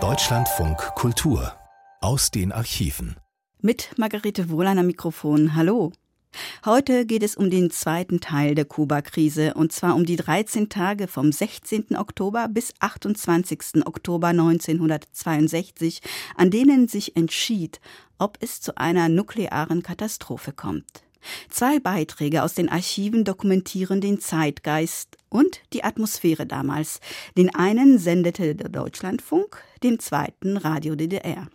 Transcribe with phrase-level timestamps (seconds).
[0.00, 1.54] Deutschlandfunk Kultur
[2.00, 3.14] aus den Archiven.
[3.60, 5.54] Mit Margarete Wohler am Mikrofon.
[5.54, 5.92] Hallo.
[6.64, 11.06] Heute geht es um den zweiten Teil der Kuba-Krise und zwar um die 13 Tage
[11.06, 11.94] vom 16.
[11.96, 13.86] Oktober bis 28.
[13.86, 16.00] Oktober 1962,
[16.34, 17.80] an denen sich entschied,
[18.18, 21.04] ob es zu einer nuklearen Katastrophe kommt.
[21.48, 27.00] Zwei Beiträge aus den Archiven dokumentieren den Zeitgeist und die Atmosphäre damals.
[27.36, 31.48] Den einen sendete der Deutschlandfunk, den zweiten Radio DDR.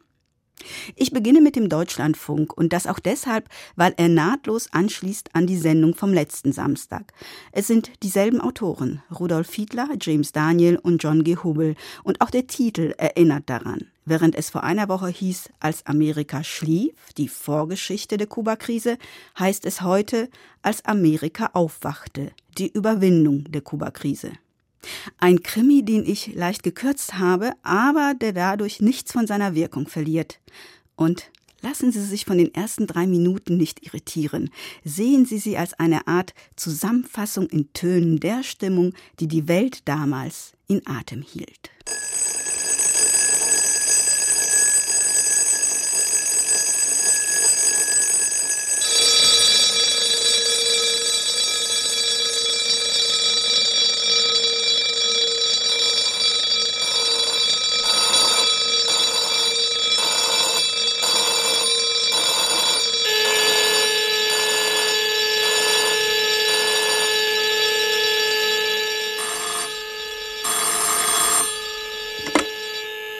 [0.95, 5.57] Ich beginne mit dem Deutschlandfunk und das auch deshalb, weil er nahtlos anschließt an die
[5.57, 7.13] Sendung vom letzten Samstag.
[7.51, 11.37] Es sind dieselben Autoren, Rudolf Fiedler, James Daniel und John G.
[11.37, 13.87] Hubel und auch der Titel erinnert daran.
[14.09, 18.97] Während es vor einer Woche hieß, als Amerika schlief, die Vorgeschichte der Kubakrise,
[19.37, 20.29] heißt es heute,
[20.63, 24.31] als Amerika aufwachte, die Überwindung der Kubakrise.
[25.19, 30.39] Ein Krimi, den ich leicht gekürzt habe, aber der dadurch nichts von seiner Wirkung verliert.
[30.95, 31.29] Und
[31.61, 34.49] lassen Sie sich von den ersten drei Minuten nicht irritieren.
[34.83, 40.53] Sehen Sie sie als eine Art Zusammenfassung in Tönen der Stimmung, die die Welt damals
[40.67, 41.69] in Atem hielt.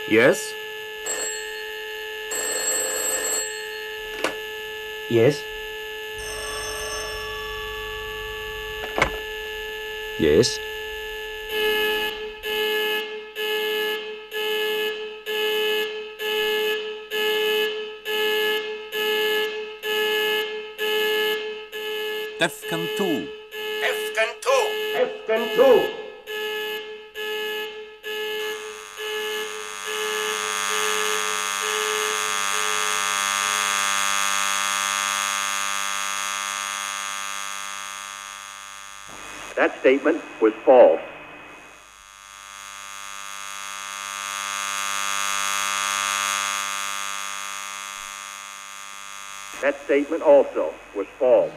[0.09, 0.55] Yes?
[5.07, 5.43] Yes?
[10.17, 10.57] Yes?
[22.39, 23.29] Defcon 2.
[23.83, 24.49] Defcon 2.
[24.95, 25.99] Defcon 2.
[39.59, 41.01] That statement was false.
[49.61, 51.51] That statement also was false.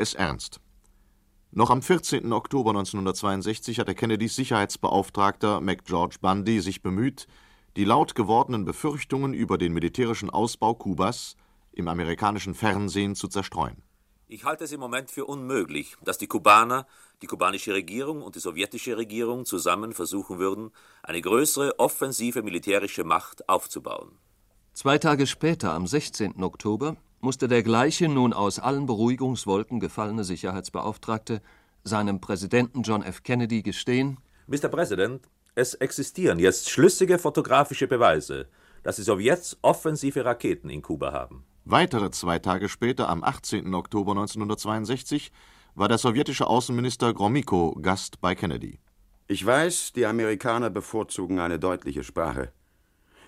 [0.00, 0.60] Es ernst.
[1.52, 2.32] Noch am 14.
[2.32, 7.26] Oktober 1962 hatte Kennedys Sicherheitsbeauftragter McGeorge Bundy sich bemüht,
[7.76, 11.36] die laut gewordenen Befürchtungen über den militärischen Ausbau Kubas
[11.72, 13.82] im amerikanischen Fernsehen zu zerstreuen.
[14.26, 16.86] Ich halte es im Moment für unmöglich, dass die Kubaner,
[17.20, 20.70] die kubanische Regierung und die sowjetische Regierung zusammen versuchen würden,
[21.02, 24.18] eine größere offensive militärische Macht aufzubauen.
[24.72, 26.44] Zwei Tage später, am 16.
[26.44, 31.42] Oktober, musste der gleiche nun aus allen Beruhigungswolken gefallene Sicherheitsbeauftragte
[31.84, 33.22] seinem Präsidenten John F.
[33.22, 34.68] Kennedy gestehen: Mr.
[34.68, 35.22] President,
[35.54, 38.48] es existieren jetzt schlüssige fotografische Beweise,
[38.82, 41.44] dass die Sowjets offensive Raketen in Kuba haben.
[41.64, 43.74] Weitere zwei Tage später, am 18.
[43.74, 45.30] Oktober 1962,
[45.74, 48.80] war der sowjetische Außenminister Gromyko Gast bei Kennedy.
[49.28, 52.52] Ich weiß, die Amerikaner bevorzugen eine deutliche Sprache.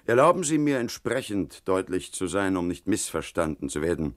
[0.05, 4.17] Erlauben Sie mir entsprechend deutlich zu sein, um nicht missverstanden zu werden.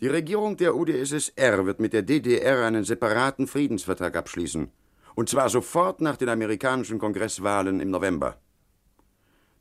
[0.00, 4.70] Die Regierung der UdSSR wird mit der DDR einen separaten Friedensvertrag abschließen.
[5.16, 8.38] Und zwar sofort nach den amerikanischen Kongresswahlen im November.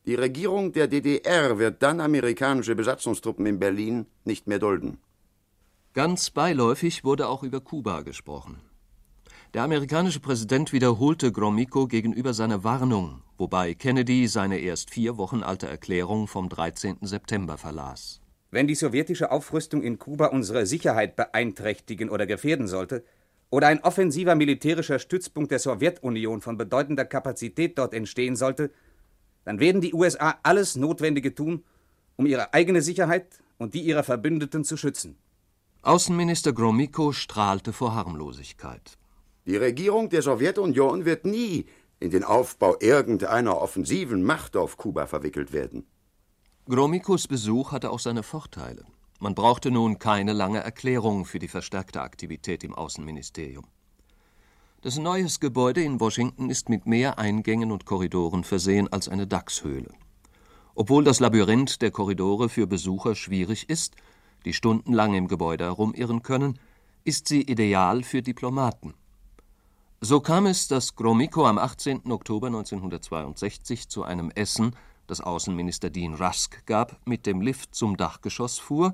[0.05, 4.99] Die Regierung der DDR wird dann amerikanische Besatzungstruppen in Berlin nicht mehr dulden.
[5.93, 8.61] Ganz beiläufig wurde auch über Kuba gesprochen.
[9.57, 15.67] Der amerikanische Präsident wiederholte Gromyko gegenüber seine Warnung, wobei Kennedy seine erst vier Wochen alte
[15.67, 16.97] Erklärung vom 13.
[17.01, 18.21] September verlas.
[18.51, 23.03] Wenn die sowjetische Aufrüstung in Kuba unsere Sicherheit beeinträchtigen oder gefährden sollte,
[23.49, 28.69] oder ein offensiver militärischer Stützpunkt der Sowjetunion von bedeutender Kapazität dort entstehen sollte,
[29.43, 31.63] dann werden die USA alles Notwendige tun,
[32.15, 35.17] um ihre eigene Sicherheit und die ihrer Verbündeten zu schützen.
[35.81, 38.99] Außenminister Gromyko strahlte vor Harmlosigkeit.
[39.47, 41.67] Die Regierung der Sowjetunion wird nie
[42.01, 45.87] in den Aufbau irgendeiner offensiven Macht auf Kuba verwickelt werden.
[46.67, 48.83] Gromykos Besuch hatte auch seine Vorteile.
[49.21, 53.63] Man brauchte nun keine lange Erklärung für die verstärkte Aktivität im Außenministerium.
[54.81, 59.91] Das neues Gebäude in Washington ist mit mehr Eingängen und Korridoren versehen als eine Dachshöhle.
[60.75, 63.95] Obwohl das Labyrinth der Korridore für Besucher schwierig ist,
[64.43, 66.59] die stundenlang im Gebäude herumirren können,
[67.05, 68.93] ist sie ideal für Diplomaten.
[69.99, 72.11] So kam es, dass Gromyko am 18.
[72.11, 74.75] Oktober 1962 zu einem Essen
[75.07, 78.93] das Außenminister Dean Rusk gab, mit dem Lift zum Dachgeschoss fuhr,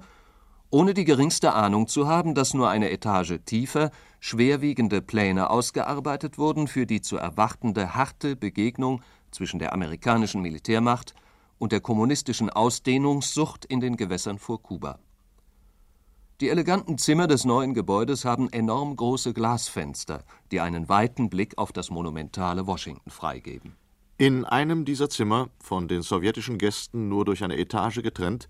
[0.69, 3.91] ohne die geringste Ahnung zu haben, dass nur eine Etage tiefer
[4.21, 11.15] schwerwiegende Pläne ausgearbeitet wurden für die zu erwartende harte Begegnung zwischen der amerikanischen Militärmacht
[11.59, 14.99] und der kommunistischen Ausdehnungssucht in den Gewässern vor Kuba.
[16.41, 21.71] Die eleganten Zimmer des neuen Gebäudes haben enorm große Glasfenster, die einen weiten Blick auf
[21.71, 23.75] das monumentale Washington freigeben.
[24.17, 28.49] In einem dieser Zimmer, von den sowjetischen Gästen nur durch eine Etage getrennt,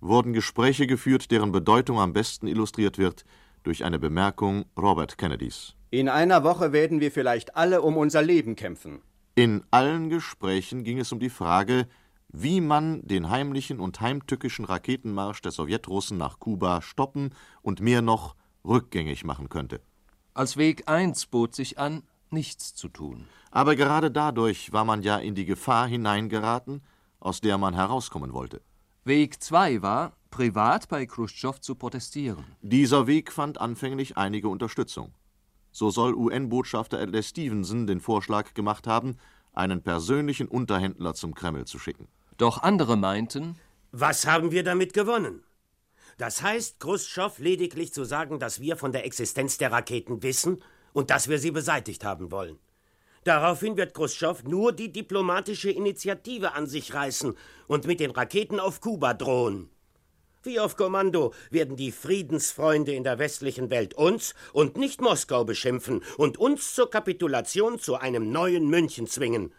[0.00, 3.24] wurden Gespräche geführt, deren Bedeutung am besten illustriert wird
[3.64, 5.74] durch eine Bemerkung Robert Kennedys.
[5.90, 9.00] In einer Woche werden wir vielleicht alle um unser Leben kämpfen.
[9.34, 11.88] In allen Gesprächen ging es um die Frage,
[12.36, 17.30] wie man den heimlichen und heimtückischen Raketenmarsch der Sowjetrussen nach Kuba stoppen
[17.62, 18.34] und mehr noch
[18.64, 19.80] rückgängig machen könnte.
[20.34, 23.28] Als Weg 1 bot sich an, nichts zu tun.
[23.52, 26.82] Aber gerade dadurch war man ja in die Gefahr hineingeraten,
[27.20, 28.60] aus der man herauskommen wollte.
[29.04, 32.44] Weg 2 war, privat bei Khrushchev zu protestieren.
[32.62, 35.14] Dieser Weg fand anfänglich einige Unterstützung.
[35.70, 39.18] So soll UN-Botschafter Adlai Stevenson den Vorschlag gemacht haben,
[39.52, 42.08] einen persönlichen Unterhändler zum Kreml zu schicken.
[42.36, 43.56] Doch andere meinten,
[43.92, 45.44] was haben wir damit gewonnen?
[46.18, 51.10] Das heißt, Khrushchev lediglich zu sagen, dass wir von der Existenz der Raketen wissen und
[51.10, 52.58] dass wir sie beseitigt haben wollen.
[53.24, 57.36] Daraufhin wird Khrushchev nur die diplomatische Initiative an sich reißen
[57.68, 59.70] und mit den Raketen auf Kuba drohen.
[60.42, 66.02] Wie auf Kommando werden die Friedensfreunde in der westlichen Welt uns und nicht Moskau beschimpfen
[66.18, 69.54] und uns zur Kapitulation zu einem neuen München zwingen.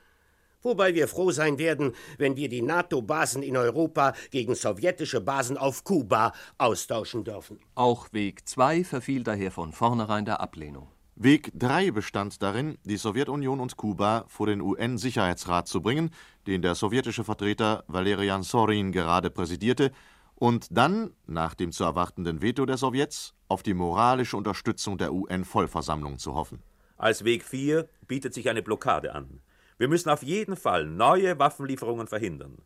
[0.66, 5.84] Wobei wir froh sein werden, wenn wir die NATO-Basen in Europa gegen sowjetische Basen auf
[5.84, 7.60] Kuba austauschen dürfen.
[7.76, 10.88] Auch Weg 2 verfiel daher von vornherein der Ablehnung.
[11.16, 16.10] Weg 3 bestand darin, die Sowjetunion und Kuba vor den UN-Sicherheitsrat zu bringen,
[16.48, 19.92] den der sowjetische Vertreter Valerian Sorin gerade präsidierte,
[20.34, 26.18] und dann, nach dem zu erwartenden Veto der Sowjets, auf die moralische Unterstützung der UN-Vollversammlung
[26.18, 26.64] zu hoffen.
[26.98, 29.42] Als Weg 4 bietet sich eine Blockade an.
[29.78, 32.60] Wir müssen auf jeden Fall neue Waffenlieferungen verhindern.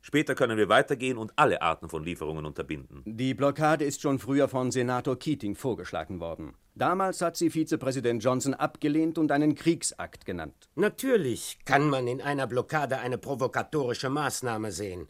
[0.00, 3.02] Später können wir weitergehen und alle Arten von Lieferungen unterbinden.
[3.04, 6.54] Die Blockade ist schon früher von Senator Keating vorgeschlagen worden.
[6.74, 10.68] Damals hat sie Vizepräsident Johnson abgelehnt und einen Kriegsakt genannt.
[10.74, 15.08] Natürlich kann man in einer Blockade eine provokatorische Maßnahme sehen.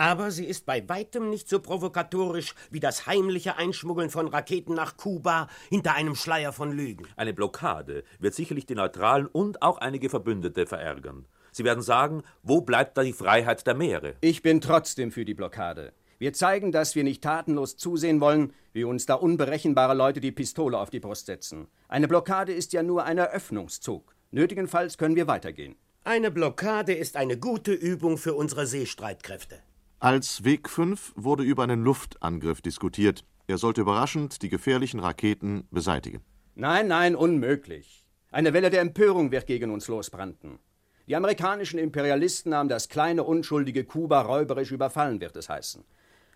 [0.00, 4.96] Aber sie ist bei weitem nicht so provokatorisch wie das heimliche Einschmuggeln von Raketen nach
[4.96, 7.06] Kuba hinter einem Schleier von Lügen.
[7.18, 11.26] Eine Blockade wird sicherlich die Neutralen und auch einige Verbündete verärgern.
[11.52, 14.14] Sie werden sagen, wo bleibt da die Freiheit der Meere?
[14.22, 15.92] Ich bin trotzdem für die Blockade.
[16.18, 20.78] Wir zeigen, dass wir nicht tatenlos zusehen wollen, wie uns da unberechenbare Leute die Pistole
[20.78, 21.66] auf die Brust setzen.
[21.88, 24.14] Eine Blockade ist ja nur ein Eröffnungszug.
[24.30, 25.76] Nötigenfalls können wir weitergehen.
[26.04, 29.60] Eine Blockade ist eine gute Übung für unsere Seestreitkräfte.
[30.02, 33.22] Als Weg 5 wurde über einen Luftangriff diskutiert.
[33.46, 36.22] Er sollte überraschend die gefährlichen Raketen beseitigen.
[36.54, 38.06] Nein, nein, unmöglich.
[38.30, 40.58] Eine Welle der Empörung wird gegen uns losbranden.
[41.06, 45.84] Die amerikanischen Imperialisten haben das kleine, unschuldige Kuba räuberisch überfallen, wird es heißen.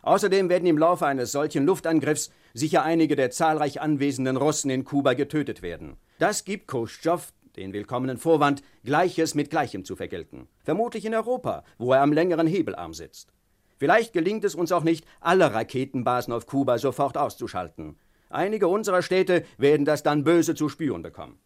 [0.03, 5.15] Außerdem werden im Laufe eines solchen Luftangriffs sicher einige der zahlreich anwesenden Russen in Kuba
[5.15, 5.97] getötet werden.
[6.19, 10.49] Das gibt Khrushchev, den willkommenen Vorwand, Gleiches mit Gleichem zu vergelten.
[10.65, 13.34] Vermutlich in Europa, wo er am längeren Hebelarm sitzt.
[13.77, 17.97] Vielleicht gelingt es uns auch nicht, alle Raketenbasen auf Kuba sofort auszuschalten.
[18.31, 21.39] Einige unserer Städte werden das dann böse zu spüren bekommen.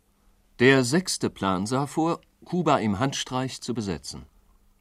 [0.58, 4.26] Der sechste Plan sah vor, Kuba im Handstreich zu besetzen.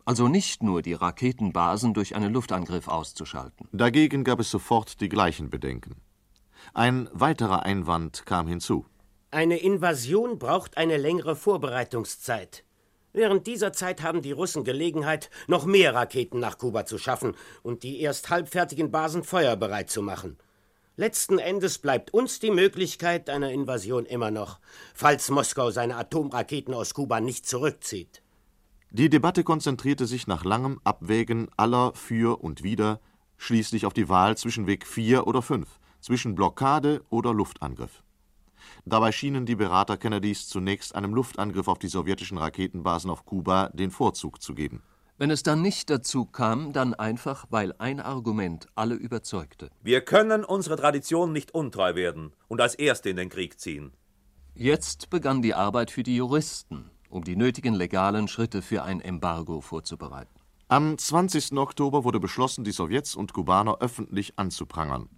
[0.06, 3.68] Also nicht nur die Raketenbasen durch einen Luftangriff auszuschalten.
[3.74, 5.98] Dagegen gab es sofort die gleichen Bedenken.
[6.74, 8.86] Ein weiterer Einwand kam hinzu.
[9.32, 12.64] Eine Invasion braucht eine längere Vorbereitungszeit.
[13.14, 17.84] Während dieser Zeit haben die Russen Gelegenheit, noch mehr Raketen nach Kuba zu schaffen und
[17.84, 20.38] die erst halbfertigen Basen feuerbereit zu machen.
[20.96, 24.60] Letzten Endes bleibt uns die Möglichkeit einer Invasion immer noch,
[24.96, 28.24] falls Moskau seine Atomraketen aus Kuba nicht zurückzieht.
[28.90, 33.00] Die Debatte konzentrierte sich nach langem Abwägen aller Für und Wider
[33.38, 35.68] schließlich auf die Wahl zwischen Weg 4 oder 5,
[36.02, 38.04] zwischen Blockade oder Luftangriff.
[38.90, 43.92] Dabei schienen die Berater Kennedys zunächst einem Luftangriff auf die sowjetischen Raketenbasen auf Kuba den
[43.92, 44.82] Vorzug zu geben.
[45.18, 49.72] Wenn es dann nicht dazu kam, dann einfach, weil ein Argument alle überzeugte.
[49.84, 53.92] Wir können unsere Tradition nicht untreu werden und als Erste in den Krieg ziehen.
[54.56, 59.60] Jetzt begann die Arbeit für die Juristen, um die nötigen legalen Schritte für ein Embargo
[59.60, 60.34] vorzubereiten.
[60.70, 61.54] Am 20.
[61.58, 65.10] Oktober wurde beschlossen, die Sowjets und Kubaner öffentlich anzuprangern.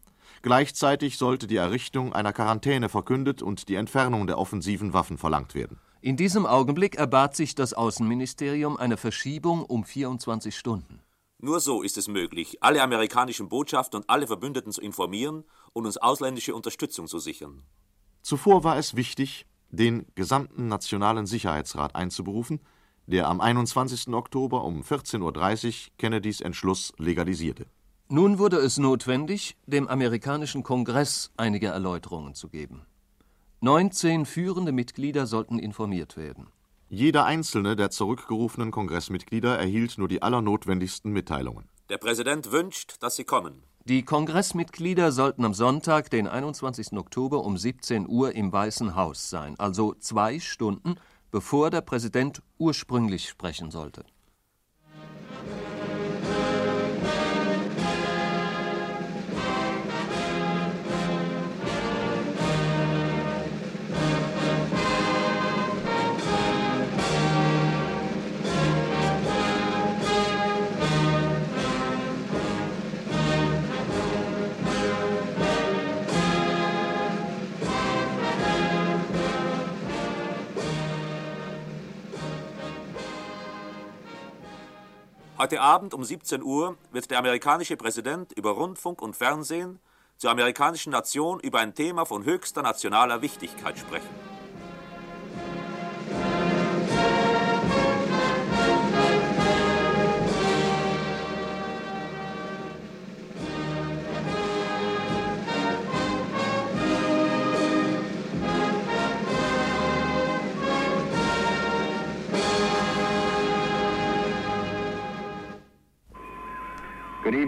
[0.41, 5.79] Gleichzeitig sollte die Errichtung einer Quarantäne verkündet und die Entfernung der offensiven Waffen verlangt werden.
[6.01, 11.01] In diesem Augenblick erbat sich das Außenministerium eine Verschiebung um 24 Stunden.
[11.41, 15.43] Nur so ist es möglich, alle amerikanischen Botschafter und alle Verbündeten zu informieren
[15.73, 17.63] und uns ausländische Unterstützung zu sichern.
[18.21, 22.59] Zuvor war es wichtig, den gesamten Nationalen Sicherheitsrat einzuberufen,
[23.07, 24.09] der am 21.
[24.13, 27.65] Oktober um 14.30 Uhr Kennedys Entschluss legalisierte.
[28.11, 32.87] Nun wurde es notwendig, dem amerikanischen Kongress einige Erläuterungen zu geben.
[33.61, 36.47] 19 führende Mitglieder sollten informiert werden.
[36.89, 41.69] Jeder einzelne der zurückgerufenen Kongressmitglieder erhielt nur die allernotwendigsten Mitteilungen.
[41.89, 43.61] Der Präsident wünscht, dass Sie kommen.
[43.85, 46.93] Die Kongressmitglieder sollten am Sonntag, den 21.
[46.93, 50.95] Oktober um 17 Uhr im Weißen Haus sein, also zwei Stunden,
[51.29, 54.03] bevor der Präsident ursprünglich sprechen sollte.
[85.41, 89.79] Heute Abend um 17 Uhr wird der amerikanische Präsident über Rundfunk und Fernsehen
[90.17, 94.28] zur amerikanischen Nation über ein Thema von höchster nationaler Wichtigkeit sprechen.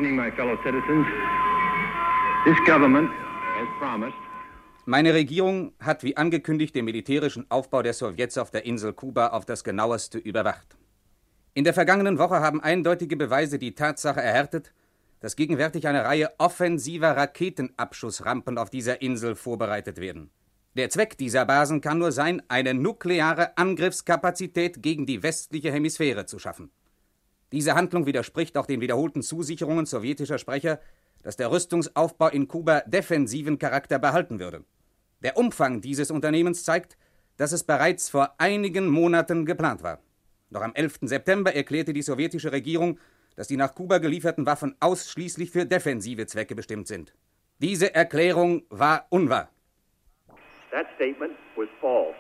[0.01, 1.05] Evening, my fellow citizens.
[2.46, 3.10] This government,
[3.62, 4.17] as promised,
[4.86, 9.46] Meine Regierung hat wie angekündigt den militärischen Aufbau der Sowjets auf der Insel Kuba auf
[9.46, 10.75] das genaueste überwacht.
[11.53, 14.74] In der vergangenen Woche haben eindeutige Beweise die Tatsache erhärtet,
[15.20, 20.31] dass gegenwärtig eine Reihe offensiver Raketenabschussrampen auf dieser Insel vorbereitet werden.
[20.75, 26.39] Der Zweck dieser Basen kann nur sein, eine nukleare Angriffskapazität gegen die westliche Hemisphäre zu
[26.39, 26.72] schaffen.
[27.51, 30.79] Diese Handlung widerspricht auch den wiederholten Zusicherungen sowjetischer Sprecher,
[31.24, 34.63] dass der Rüstungsaufbau in Kuba defensiven Charakter behalten würde.
[35.22, 36.98] Der Umfang dieses Unternehmens zeigt,
[37.38, 40.00] dass es bereits vor einigen Monaten geplant war.
[40.50, 41.00] Noch am 11.
[41.03, 43.00] September erklärte die sowjetische Regierung,
[43.36, 47.13] dass die nach Kuba gelieferten Waffen ausschließlich für defensive Zwecke bestimmt sind.
[47.60, 49.50] Diese Erklärung war unwahr.
[50.72, 52.15] that statement was false.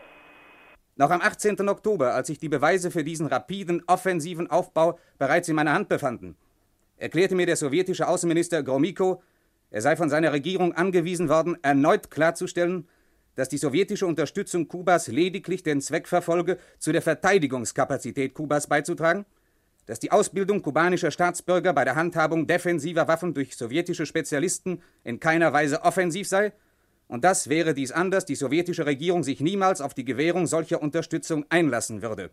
[1.01, 1.67] Noch am 18.
[1.67, 6.35] Oktober, als sich die Beweise für diesen rapiden offensiven Aufbau bereits in meiner Hand befanden,
[6.95, 9.23] erklärte mir der sowjetische Außenminister Gromyko,
[9.71, 12.87] er sei von seiner Regierung angewiesen worden, erneut klarzustellen,
[13.33, 19.25] dass die sowjetische Unterstützung Kubas lediglich den Zweck verfolge, zu der Verteidigungskapazität Kubas beizutragen,
[19.87, 25.51] dass die Ausbildung kubanischer Staatsbürger bei der Handhabung defensiver Waffen durch sowjetische Spezialisten in keiner
[25.51, 26.53] Weise offensiv sei
[27.11, 31.45] und dass, wäre dies anders, die sowjetische Regierung sich niemals auf die Gewährung solcher Unterstützung
[31.49, 32.31] einlassen würde.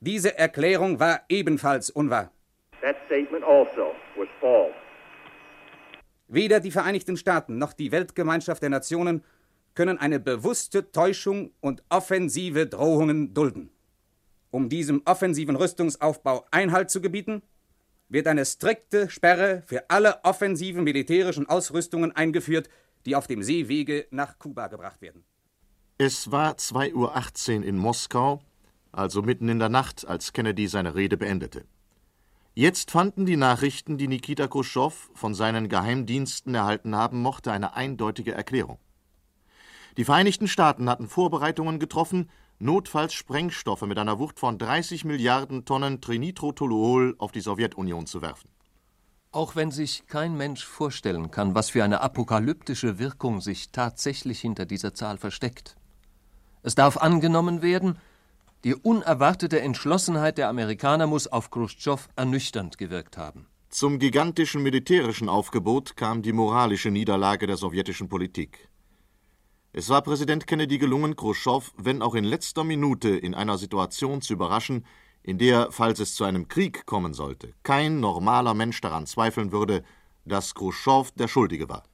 [0.00, 2.32] Diese Erklärung war ebenfalls unwahr.
[2.82, 4.74] That statement also was false.
[6.26, 9.22] Weder die Vereinigten Staaten noch die Weltgemeinschaft der Nationen
[9.74, 13.70] können eine bewusste Täuschung und offensive Drohungen dulden.
[14.50, 17.42] Um diesem offensiven Rüstungsaufbau Einhalt zu gebieten,
[18.08, 22.68] wird eine strikte Sperre für alle offensiven militärischen Ausrüstungen eingeführt,
[23.06, 25.24] die auf dem Seewege nach Kuba gebracht werden.
[25.98, 28.40] Es war 2.18 Uhr in Moskau,
[28.92, 31.66] also mitten in der Nacht, als Kennedy seine Rede beendete.
[32.54, 38.32] Jetzt fanden die Nachrichten, die Nikita Khrushchev von seinen Geheimdiensten erhalten haben mochte, eine eindeutige
[38.32, 38.78] Erklärung.
[39.96, 46.00] Die Vereinigten Staaten hatten Vorbereitungen getroffen, notfalls Sprengstoffe mit einer Wucht von 30 Milliarden Tonnen
[46.00, 48.50] Trinitrotoluol auf die Sowjetunion zu werfen.
[49.32, 54.66] Auch wenn sich kein Mensch vorstellen kann, was für eine apokalyptische Wirkung sich tatsächlich hinter
[54.66, 55.76] dieser Zahl versteckt.
[56.64, 57.98] Es darf angenommen werden,
[58.64, 63.46] die unerwartete Entschlossenheit der Amerikaner muss auf Khrushchev ernüchternd gewirkt haben.
[63.68, 68.68] Zum gigantischen militärischen Aufgebot kam die moralische Niederlage der sowjetischen Politik.
[69.72, 74.32] Es war Präsident Kennedy gelungen, Khrushchev, wenn auch in letzter Minute, in einer Situation zu
[74.32, 74.84] überraschen,
[75.22, 79.82] in der, falls es zu einem Krieg kommen sollte, kein normaler Mensch daran zweifeln würde,
[80.24, 81.84] dass Khrushchev der Schuldige war.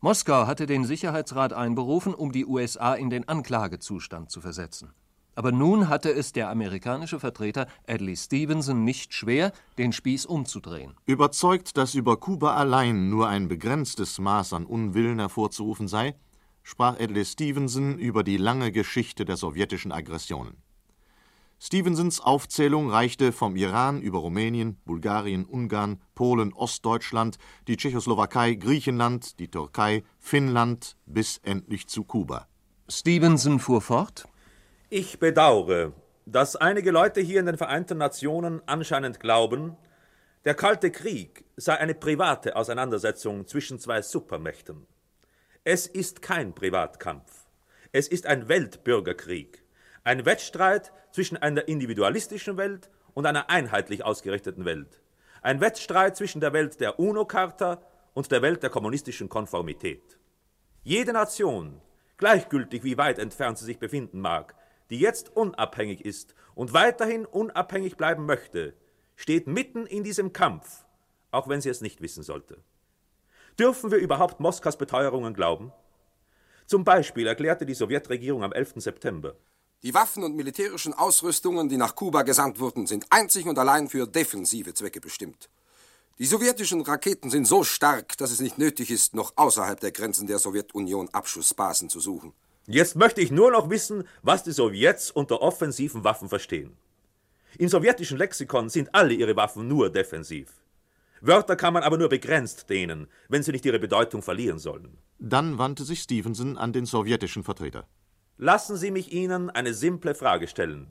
[0.00, 4.92] Moskau hatte den Sicherheitsrat einberufen, um die USA in den Anklagezustand zu versetzen.
[5.34, 10.94] Aber nun hatte es der amerikanische Vertreter Adlai Stevenson nicht schwer, den Spieß umzudrehen.
[11.04, 16.14] Überzeugt, dass über Kuba allein nur ein begrenztes Maß an Unwillen hervorzurufen sei,
[16.62, 20.56] sprach Adlai Stevenson über die lange Geschichte der sowjetischen Aggressionen.
[21.58, 29.48] Stevensons Aufzählung reichte vom Iran über Rumänien, Bulgarien, Ungarn, Polen, Ostdeutschland, die Tschechoslowakei, Griechenland, die
[29.48, 32.46] Türkei, Finnland bis endlich zu Kuba.
[32.88, 34.28] Stevenson fuhr fort
[34.90, 35.92] Ich bedauere,
[36.26, 39.76] dass einige Leute hier in den Vereinten Nationen anscheinend glauben,
[40.44, 44.86] der Kalte Krieg sei eine private Auseinandersetzung zwischen zwei Supermächten.
[45.64, 47.46] Es ist kein Privatkampf.
[47.90, 49.65] Es ist ein Weltbürgerkrieg.
[50.06, 55.02] Ein Wettstreit zwischen einer individualistischen Welt und einer einheitlich ausgerichteten Welt.
[55.42, 57.82] Ein Wettstreit zwischen der Welt der UNO-Charta
[58.14, 60.20] und der Welt der kommunistischen Konformität.
[60.84, 61.80] Jede Nation,
[62.18, 64.54] gleichgültig wie weit entfernt sie sich befinden mag,
[64.90, 68.74] die jetzt unabhängig ist und weiterhin unabhängig bleiben möchte,
[69.16, 70.84] steht mitten in diesem Kampf,
[71.32, 72.62] auch wenn sie es nicht wissen sollte.
[73.58, 75.72] Dürfen wir überhaupt Moskaus Beteuerungen glauben?
[76.64, 78.74] Zum Beispiel erklärte die Sowjetregierung am 11.
[78.76, 79.34] September,
[79.82, 84.06] die Waffen und militärischen Ausrüstungen, die nach Kuba gesandt wurden, sind einzig und allein für
[84.06, 85.48] defensive Zwecke bestimmt.
[86.18, 90.26] Die sowjetischen Raketen sind so stark, dass es nicht nötig ist, noch außerhalb der Grenzen
[90.26, 92.32] der Sowjetunion Abschussbasen zu suchen.
[92.66, 96.76] Jetzt möchte ich nur noch wissen, was die Sowjets unter offensiven Waffen verstehen.
[97.58, 100.48] Im sowjetischen Lexikon sind alle ihre Waffen nur defensiv.
[101.20, 104.98] Wörter kann man aber nur begrenzt dehnen, wenn sie nicht ihre Bedeutung verlieren sollen.
[105.18, 107.86] Dann wandte sich Stevenson an den sowjetischen Vertreter.
[108.38, 110.88] Lassen Sie mich Ihnen eine simple Frage stellen.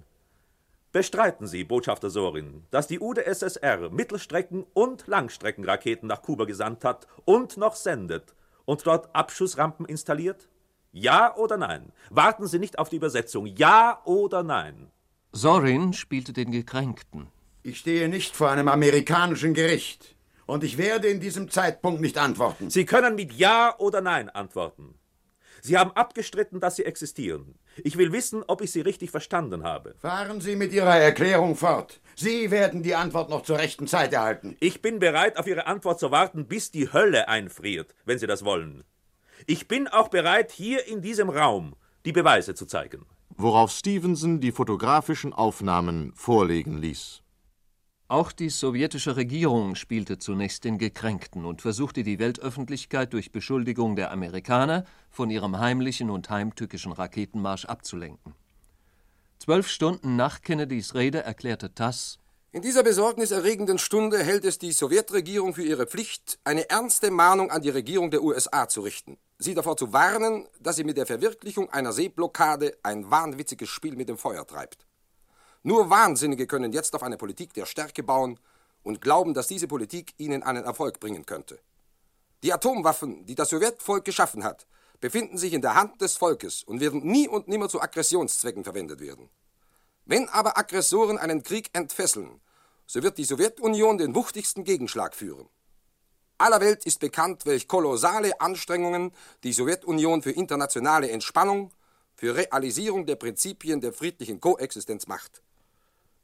[0.91, 7.57] Bestreiten Sie, Botschafter Sorin, dass die UdSSR Mittelstrecken- und Langstreckenraketen nach Kuba gesandt hat und
[7.57, 8.33] noch sendet
[8.65, 10.49] und dort Abschussrampen installiert?
[10.91, 11.91] Ja oder nein?
[12.09, 13.45] Warten Sie nicht auf die Übersetzung.
[13.45, 14.89] Ja oder nein?
[15.31, 17.27] Sorin spielte den Gekränkten.
[17.61, 20.15] Ich stehe nicht vor einem amerikanischen Gericht.
[20.47, 22.71] Und ich werde in diesem Zeitpunkt nicht antworten.
[22.71, 24.95] Sie können mit Ja oder Nein antworten.
[25.65, 27.55] Sie haben abgestritten, dass sie existieren.
[27.83, 29.95] Ich will wissen, ob ich Sie richtig verstanden habe.
[29.97, 32.01] Fahren Sie mit Ihrer Erklärung fort.
[32.15, 34.55] Sie werden die Antwort noch zur rechten Zeit erhalten.
[34.59, 38.45] Ich bin bereit, auf Ihre Antwort zu warten, bis die Hölle einfriert, wenn Sie das
[38.45, 38.83] wollen.
[39.47, 41.75] Ich bin auch bereit, hier in diesem Raum
[42.05, 43.07] die Beweise zu zeigen.
[43.29, 47.23] Worauf Stevenson die fotografischen Aufnahmen vorlegen ließ.
[48.07, 54.11] Auch die sowjetische Regierung spielte zunächst den Gekränkten und versuchte die Weltöffentlichkeit durch Beschuldigung der
[54.11, 58.35] Amerikaner von ihrem heimlichen und heimtückischen Raketenmarsch abzulenken.
[59.39, 62.19] Zwölf Stunden nach Kennedys Rede erklärte Tass
[62.51, 67.63] In dieser besorgniserregenden Stunde hält es die Sowjetregierung für ihre Pflicht, eine ernste Mahnung an
[67.63, 71.71] die Regierung der USA zu richten, sie davor zu warnen, dass sie mit der Verwirklichung
[71.71, 74.85] einer Seeblockade ein wahnwitziges Spiel mit dem Feuer treibt.
[75.67, 78.39] Nur Wahnsinnige können jetzt auf eine Politik der Stärke bauen
[78.83, 81.57] und glauben, dass diese Politik ihnen einen Erfolg bringen könnte.
[82.43, 84.67] Die Atomwaffen, die das Sowjetvolk geschaffen hat,
[85.01, 88.99] befinden sich in der Hand des Volkes und werden nie und nimmer zu Aggressionszwecken verwendet
[88.99, 89.27] werden.
[90.05, 92.41] Wenn aber Aggressoren einen Krieg entfesseln,
[92.85, 95.49] so wird die Sowjetunion den wuchtigsten Gegenschlag führen.
[96.37, 101.71] Aller Welt ist bekannt, welch kolossale Anstrengungen die Sowjetunion für internationale Entspannung,
[102.13, 105.41] für Realisierung der Prinzipien der friedlichen Koexistenz macht.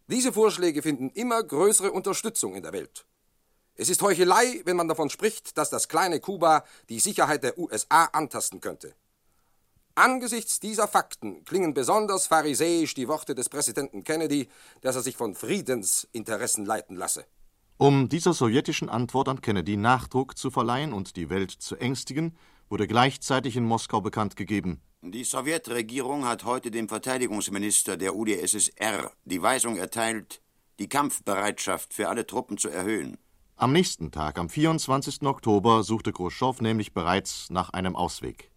[0.08, 3.06] Diese Vorschläge finden immer größere Unterstützung in der Welt.
[3.76, 8.06] Es ist Heuchelei, wenn man davon spricht, dass das kleine Kuba die Sicherheit der USA
[8.06, 8.94] antasten könnte.
[9.96, 14.50] Angesichts dieser Fakten klingen besonders pharisäisch die Worte des Präsidenten Kennedy,
[14.82, 17.26] dass er sich von Friedensinteressen leiten lasse.
[17.78, 22.38] Um dieser sowjetischen Antwort an Kennedy Nachdruck zu verleihen und die Welt zu ängstigen,
[22.70, 24.82] wurde gleichzeitig in Moskau bekannt gegeben.
[25.04, 30.44] Die Sowjetregierung hat heute dem Verteidigungsminister der UdSSR die Weisung erteilt,
[30.78, 33.18] die Kampfbereitschaft für alle Truppen zu erhöhen.
[33.56, 35.24] Am nächsten Tag, am 24.
[35.24, 38.52] Oktober, suchte Khrushchev nämlich bereits nach einem Ausweg.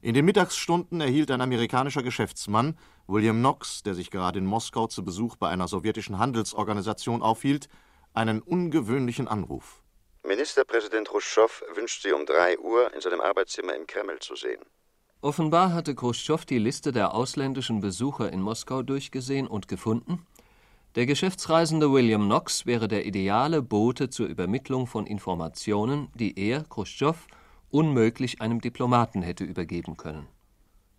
[0.00, 5.04] In den Mittagsstunden erhielt ein amerikanischer Geschäftsmann, William Knox, der sich gerade in Moskau zu
[5.04, 7.68] Besuch bei einer sowjetischen Handelsorganisation aufhielt,
[8.14, 9.82] einen ungewöhnlichen Anruf.
[10.24, 14.64] Ministerpräsident Khrushchev wünscht Sie um 3 Uhr in seinem Arbeitszimmer im Kreml zu sehen.
[15.20, 20.26] Offenbar hatte Khrushchev die Liste der ausländischen Besucher in Moskau durchgesehen und gefunden,
[20.96, 27.26] der geschäftsreisende William Knox wäre der ideale Bote zur Übermittlung von Informationen, die er, Khrushchev,
[27.70, 30.26] unmöglich einem Diplomaten hätte übergeben können.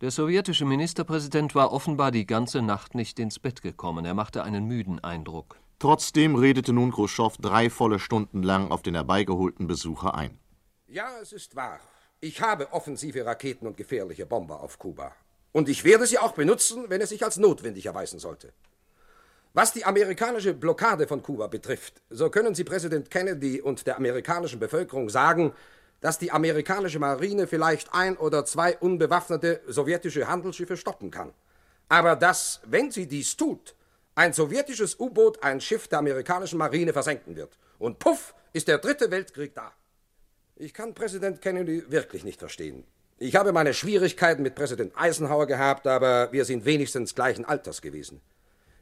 [0.01, 4.05] Der sowjetische Ministerpräsident war offenbar die ganze Nacht nicht ins Bett gekommen.
[4.05, 5.59] Er machte einen müden Eindruck.
[5.79, 10.37] Trotzdem redete nun Khrushchev drei volle Stunden lang auf den herbeigeholten Besucher ein.
[10.85, 11.79] Ja, es ist wahr.
[12.19, 15.11] Ich habe offensive Raketen und gefährliche Bomber auf Kuba.
[15.51, 18.53] Und ich werde sie auch benutzen, wenn es sich als notwendig erweisen sollte.
[19.53, 24.59] Was die amerikanische Blockade von Kuba betrifft, so können Sie Präsident Kennedy und der amerikanischen
[24.59, 25.53] Bevölkerung sagen,
[26.01, 31.33] dass die amerikanische Marine vielleicht ein oder zwei unbewaffnete sowjetische Handelsschiffe stoppen kann.
[31.87, 33.75] Aber dass, wenn sie dies tut,
[34.15, 37.57] ein sowjetisches U-Boot ein Schiff der amerikanischen Marine versenken wird.
[37.77, 39.71] Und puff, ist der dritte Weltkrieg da.
[40.59, 42.83] Ich kann Präsident Kennedy wirklich nicht verstehen.
[43.19, 48.21] Ich habe meine Schwierigkeiten mit Präsident Eisenhower gehabt, aber wir sind wenigstens gleichen Alters gewesen.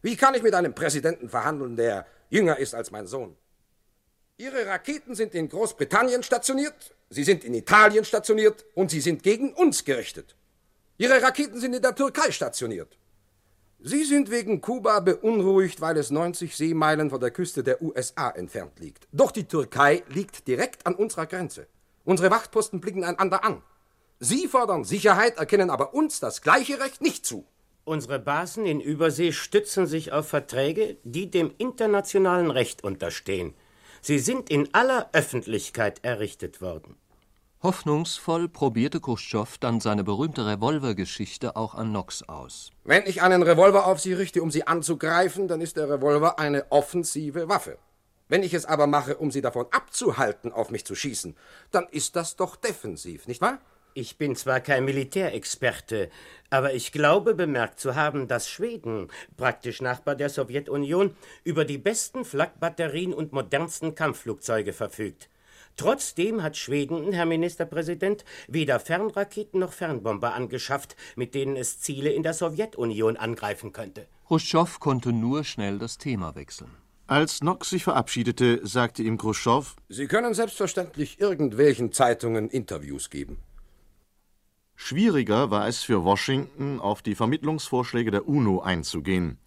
[0.02, 3.36] Wie kann ich mit einem Präsidenten verhandeln, der jünger ist als mein Sohn?
[4.38, 9.54] Ihre Raketen sind in Großbritannien stationiert, sie sind in Italien stationiert und sie sind gegen
[9.54, 10.38] uns gerichtet.
[10.98, 12.98] Ihre Raketen sind in der Türkei stationiert.
[13.80, 18.80] Sie sind wegen Kuba beunruhigt, weil es 90 Seemeilen von der Küste der USA entfernt
[18.80, 19.08] liegt.
[19.12, 21.68] Doch die Türkei liegt direkt an unserer Grenze.
[22.04, 23.62] Unsere Wachtposten blicken einander an.
[24.20, 27.46] Sie fordern Sicherheit, erkennen aber uns das gleiche Recht nicht zu.
[27.84, 33.54] Unsere Basen in Übersee stützen sich auf Verträge, die dem internationalen Recht unterstehen.
[34.02, 36.96] Sie sind in aller Öffentlichkeit errichtet worden.
[37.66, 42.70] Hoffnungsvoll probierte Khrushchev dann seine berühmte Revolvergeschichte auch an Knox aus.
[42.84, 46.72] Wenn ich einen Revolver auf Sie richte, um Sie anzugreifen, dann ist der Revolver eine
[46.72, 47.80] offensive Waffe.
[48.30, 51.36] Wenn ich es aber mache, um Sie davon abzuhalten, auf mich zu schießen,
[51.72, 53.58] dann ist das doch defensiv, nicht wahr?
[53.96, 56.12] Ich bin zwar kein Militärexperte,
[56.52, 62.26] aber ich glaube bemerkt zu haben, dass Schweden, praktisch Nachbar der Sowjetunion, über die besten
[62.26, 65.30] Flakbatterien und modernsten Kampfflugzeuge verfügt.
[65.78, 72.24] Trotzdem hat Schweden, Herr Ministerpräsident, weder Fernraketen noch Fernbomber angeschafft, mit denen es Ziele in
[72.24, 74.08] der Sowjetunion angreifen könnte.
[74.28, 76.72] Khrushchev konnte nur schnell das Thema wechseln.
[77.08, 83.38] Als Knox sich verabschiedete, sagte ihm Khrushchev: Sie können selbstverständlich irgendwelchen Zeitungen Interviews geben.
[84.76, 89.40] Schwieriger war es für Washington, auf die Vermittlungsvorschläge der UNO einzugehen.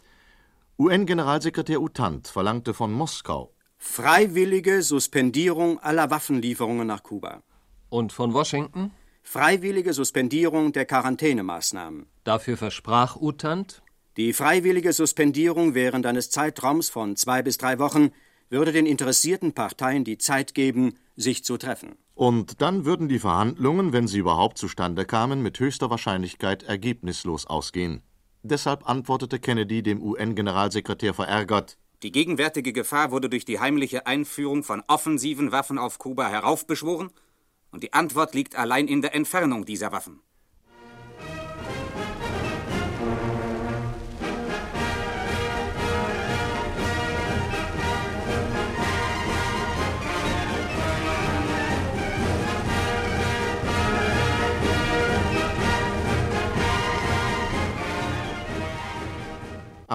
[0.79, 3.53] UN-Generalsekretär Utant verlangte von Moskau
[4.01, 7.43] Freiwillige Suspendierung aller Waffenlieferungen nach Kuba.
[7.89, 8.93] Und von Washington?
[9.23, 12.07] Freiwillige Suspendierung der Quarantänemaßnahmen.
[12.23, 13.83] Dafür versprach Utant?
[14.17, 18.11] Die freiwillige Suspendierung während eines Zeitraums von zwei bis drei Wochen
[18.51, 21.97] würde den interessierten Parteien die Zeit geben, sich zu treffen.
[22.15, 28.03] Und dann würden die Verhandlungen, wenn sie überhaupt zustande kamen, mit höchster Wahrscheinlichkeit ergebnislos ausgehen.
[28.43, 34.83] Deshalb antwortete Kennedy dem UN-Generalsekretär verärgert Die gegenwärtige Gefahr wurde durch die heimliche Einführung von
[34.87, 37.11] offensiven Waffen auf Kuba heraufbeschworen,
[37.71, 40.21] und die Antwort liegt allein in der Entfernung dieser Waffen.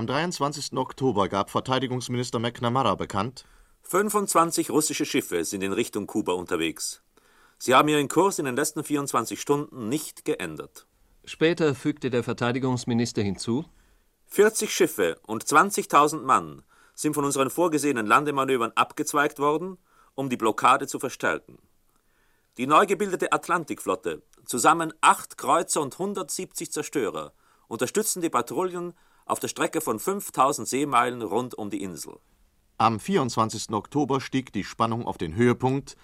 [0.04, 0.74] Am 23.
[0.78, 3.46] Oktober gab Verteidigungsminister McNamara bekannt,
[3.84, 7.02] 25 russische Schiffe sind in Richtung Kuba unterwegs.
[7.58, 10.88] Sie haben ihren Kurs in den letzten 24 Stunden nicht geändert.
[11.24, 13.64] Später fügte der Verteidigungsminister hinzu,
[14.26, 16.64] 40 Schiffe und 20.000 Mann
[16.96, 19.78] sind von unseren vorgesehenen Landemanövern abgezweigt worden,
[20.16, 21.60] um die Blockade zu verstärken.
[22.58, 27.32] Die neu gebildete Atlantikflotte, zusammen acht Kreuzer und 170 Zerstörer,
[27.70, 28.94] unterstützen die Patrouillen
[29.26, 32.20] auf der Strecke von 5000 Seemeilen rund um die Insel.
[32.78, 33.72] Am 24.
[33.72, 35.96] Oktober stieg die Spannung auf den Höhepunkt,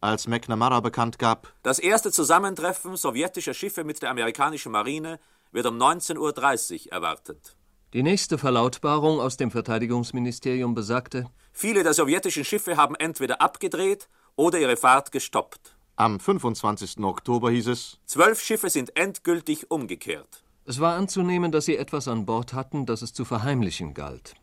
[0.00, 5.18] als McNamara bekannt gab, das erste Zusammentreffen sowjetischer Schiffe mit der amerikanischen Marine
[5.50, 7.56] wird um 19.30 Uhr erwartet.
[7.94, 14.60] Die nächste Verlautbarung aus dem Verteidigungsministerium besagte, viele der sowjetischen Schiffe haben entweder abgedreht oder
[14.60, 15.74] ihre Fahrt gestoppt.
[15.96, 16.98] Am 25.
[17.02, 20.44] Oktober hieß es, zwölf Schiffe sind endgültig umgekehrt.
[20.68, 24.34] Es war anzunehmen, dass sie etwas an Bord hatten, das es zu verheimlichen galt.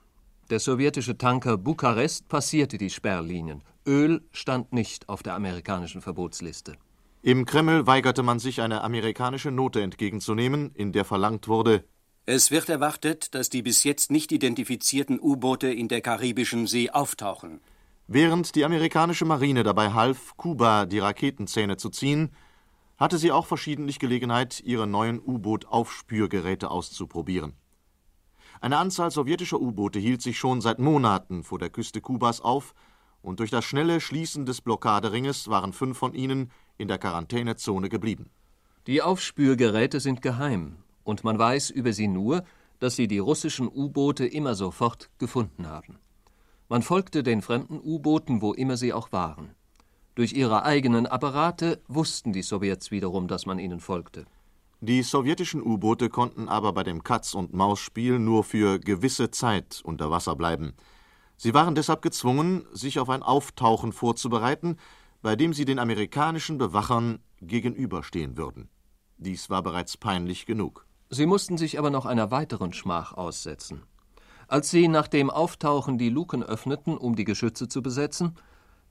[0.49, 3.61] Der sowjetische Tanker Bukarest passierte die Sperrlinien.
[3.85, 6.77] Öl stand nicht auf der amerikanischen Verbotsliste.
[7.21, 11.83] Im Kreml weigerte man sich, eine amerikanische Note entgegenzunehmen, in der verlangt wurde,
[12.27, 17.59] es wird erwartet, dass die bis jetzt nicht identifizierten U-Boote in der Karibischen See auftauchen.
[18.07, 22.31] Während die amerikanische Marine dabei half, Kuba die Raketenzähne zu ziehen,
[22.97, 27.53] hatte sie auch verschiedentlich Gelegenheit, ihre neuen U-Boot-Aufspürgeräte auszuprobieren.
[28.61, 32.73] Eine Anzahl sowjetischer U-Boote hielt sich schon seit Monaten vor der Küste Kubas auf,
[33.21, 38.29] und durch das schnelle Schließen des Blockaderinges waren fünf von ihnen in der Quarantänezone geblieben.
[38.87, 42.43] Die Aufspürgeräte sind geheim, und man weiß über sie nur,
[42.79, 45.97] dass sie die russischen U-Boote immer sofort gefunden haben.
[46.69, 49.55] Man folgte den fremden U-Booten, wo immer sie auch waren.
[50.15, 54.25] Durch ihre eigenen Apparate wussten die Sowjets wiederum, dass man ihnen folgte.
[54.79, 60.73] Die sowjetischen U-Boote konnten aber bei dem Katz-und-Maus-Spiel nur für gewisse Zeit unter Wasser bleiben.
[61.37, 64.77] Sie waren deshalb gezwungen, sich auf ein Auftauchen vorzubereiten,
[65.21, 68.69] bei dem sie den amerikanischen Bewachern gegenüberstehen würden.
[69.17, 70.85] Dies war bereits peinlich genug.
[71.09, 73.83] Sie mussten sich aber noch einer weiteren Schmach aussetzen.
[74.47, 78.35] Als sie nach dem Auftauchen die Luken öffneten, um die Geschütze zu besetzen,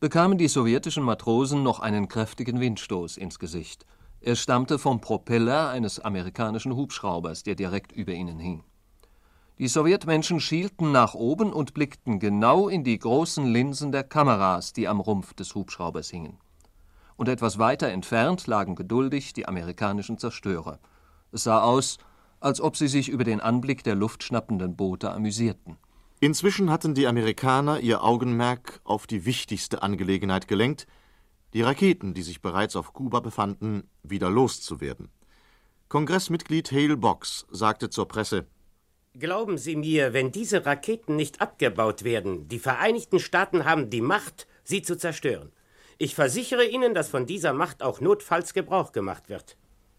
[0.04, 3.86] bekamen die sowjetischen Matrosen noch einen kräftigen Windstoß ins Gesicht.
[4.20, 8.64] Er stammte vom Propeller eines amerikanischen Hubschraubers, der direkt über ihnen hing.
[9.58, 14.88] Die Sowjetmenschen schielten nach oben und blickten genau in die großen Linsen der Kameras, die
[14.88, 16.36] am Rumpf des Hubschraubers hingen.
[17.16, 20.80] Und etwas weiter entfernt lagen geduldig die amerikanischen Zerstörer.
[21.32, 21.96] Es sah aus,
[22.40, 25.78] als ob sie sich über den Anblick der luftschnappenden Boote amüsierten.
[26.20, 30.86] Inzwischen hatten die Amerikaner ihr Augenmerk auf die wichtigste Angelegenheit gelenkt,
[31.52, 35.08] die Raketen, die sich bereits auf Kuba befanden, wieder loszuwerden.
[35.88, 38.46] Kongressmitglied Hale Box sagte zur Presse
[39.16, 44.48] Glauben Sie mir, wenn diese Raketen nicht abgebaut werden, die Vereinigten Staaten haben die Macht,
[44.64, 45.52] sie zu zerstören.
[45.98, 49.56] Ich versichere Ihnen, dass von dieser Macht auch notfalls Gebrauch gemacht wird.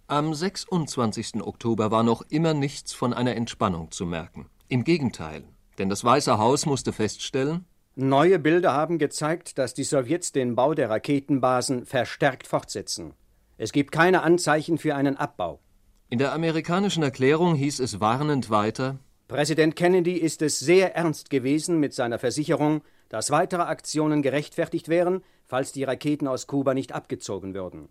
[0.08, 1.41] Am 26.
[1.41, 4.49] Oktober war noch immer nichts von einer Entspannung zu merken.
[4.67, 5.45] Im Gegenteil,
[5.77, 7.65] denn das Weiße Haus musste feststellen,
[7.97, 13.13] Neue Bilder haben gezeigt, dass die Sowjets den Bau der Raketenbasen verstärkt fortsetzen.
[13.57, 15.61] Es gibt keine Anzeichen für einen Abbau.
[16.09, 21.79] In der amerikanischen Erklärung hieß es warnend weiter Präsident Kennedy ist es sehr ernst gewesen
[21.79, 27.55] mit seiner Versicherung, dass weitere Aktionen gerechtfertigt wären, falls die Raketen aus Kuba nicht abgezogen
[27.55, 27.89] würden.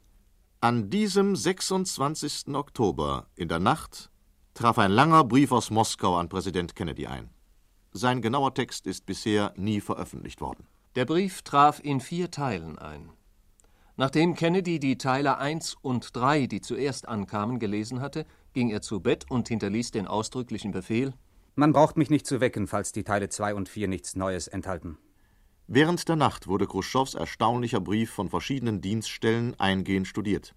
[0.61, 2.55] An diesem 26.
[2.55, 4.11] Oktober in der Nacht
[4.55, 7.34] traf ein langer Brief aus Moskau an Präsident Kennedy ein.
[7.97, 10.67] Sein genauer Text ist bisher nie veröffentlicht worden.
[10.97, 13.11] Der Brief traf in vier Teilen ein.
[13.97, 18.99] Nachdem Kennedy die Teile 1 und 3, die zuerst ankamen, gelesen hatte, ging er zu
[18.99, 21.15] Bett und hinterließ den ausdrücklichen Befehl
[21.55, 24.99] Man braucht mich nicht zu wecken, falls die Teile 2 und 4 nichts Neues enthalten.
[25.69, 30.57] Während der Nacht wurde Khrushchevs erstaunlicher Brief von verschiedenen Dienststellen eingehend studiert.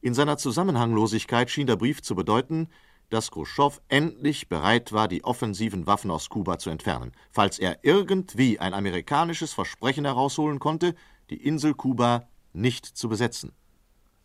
[0.00, 2.68] In seiner Zusammenhanglosigkeit schien der Brief zu bedeuten,
[3.14, 8.58] dass Khrushchev endlich bereit war, die offensiven Waffen aus Kuba zu entfernen, falls er irgendwie
[8.58, 10.96] ein amerikanisches Versprechen herausholen konnte,
[11.30, 13.52] die Insel Kuba nicht zu besetzen.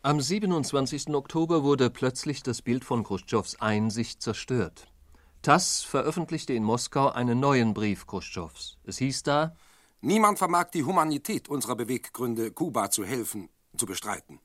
[0.02, 1.10] Am 27.
[1.14, 4.88] Oktober wurde plötzlich das Bild von Khrushchevs Einsicht zerstört.
[5.44, 8.78] TASS veröffentlichte in Moskau einen neuen Brief Khrushchevs.
[8.86, 9.56] Es hieß da:
[10.02, 14.40] Niemand vermag die Humanität unserer Beweggründe, Kuba zu helfen, zu bestreiten.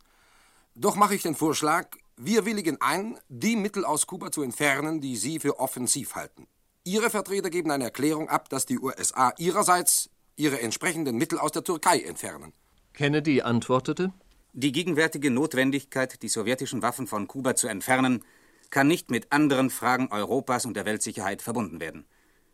[0.74, 5.16] Doch mache ich den Vorschlag, wir willigen ein, die Mittel aus Kuba zu entfernen, die
[5.16, 6.46] Sie für offensiv halten.
[6.84, 11.64] Ihre Vertreter geben eine Erklärung ab, dass die USA ihrerseits ihre entsprechenden Mittel aus der
[11.64, 12.52] Türkei entfernen.
[12.92, 14.12] Kennedy antwortete:
[14.52, 18.24] Die gegenwärtige Notwendigkeit, die sowjetischen Waffen von Kuba zu entfernen,
[18.70, 22.04] kann nicht mit anderen Fragen Europas und der Weltsicherheit verbunden werden.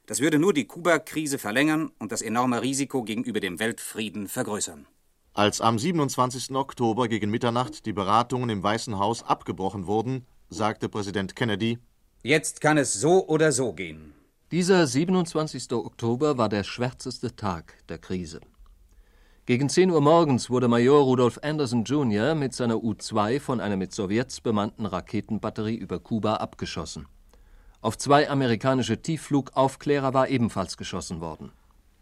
[0.07, 4.87] Das würde nur die Kuba-Krise verlängern und das enorme Risiko gegenüber dem Weltfrieden vergrößern.
[5.41, 6.55] Als am 27.
[6.55, 11.79] Oktober gegen Mitternacht die Beratungen im Weißen Haus abgebrochen wurden, sagte Präsident Kennedy:
[12.23, 14.13] Jetzt kann es so oder so gehen.
[14.53, 15.73] Dieser 27.
[15.73, 18.43] Oktober war der schwärzeste Tag der Krise.
[19.47, 22.35] Gegen 10 Uhr morgens wurde Major Rudolf Anderson Jr.
[22.35, 27.07] mit seiner U-2 von einer mit Sowjets bemannten Raketenbatterie über Kuba abgeschossen.
[27.81, 31.51] Auf zwei amerikanische Tiefflugaufklärer war ebenfalls geschossen worden.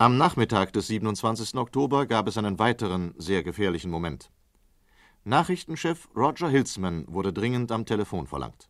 [0.01, 1.57] Am Nachmittag des 27.
[1.57, 4.31] Oktober gab es einen weiteren sehr gefährlichen Moment.
[5.25, 8.69] Nachrichtenchef Roger Hilsman wurde dringend am Telefon verlangt.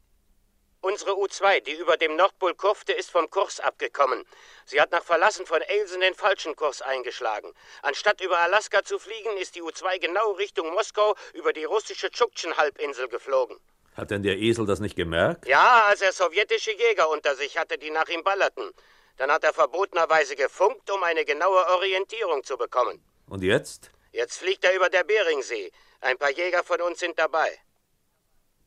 [0.81, 4.25] Unsere U-2, die über dem Nordpol kurfte, ist vom Kurs abgekommen.
[4.65, 7.53] Sie hat nach Verlassen von Elsen den falschen Kurs eingeschlagen.
[7.83, 13.07] Anstatt über Alaska zu fliegen, ist die U-2 genau Richtung Moskau über die russische Tschuktschen-Halbinsel
[13.09, 13.59] geflogen.
[13.95, 15.47] Hat denn der Esel das nicht gemerkt?
[15.47, 18.73] Ja, als er sowjetische Jäger unter sich hatte, die nach ihm ballerten.
[19.19, 23.01] Dann hat er verbotenerweise gefunkt, um eine genaue Orientierung zu bekommen.
[23.27, 23.91] Und jetzt?
[24.13, 25.71] Jetzt fliegt er über der Beringsee.
[26.01, 27.49] Ein paar Jäger von uns sind dabei.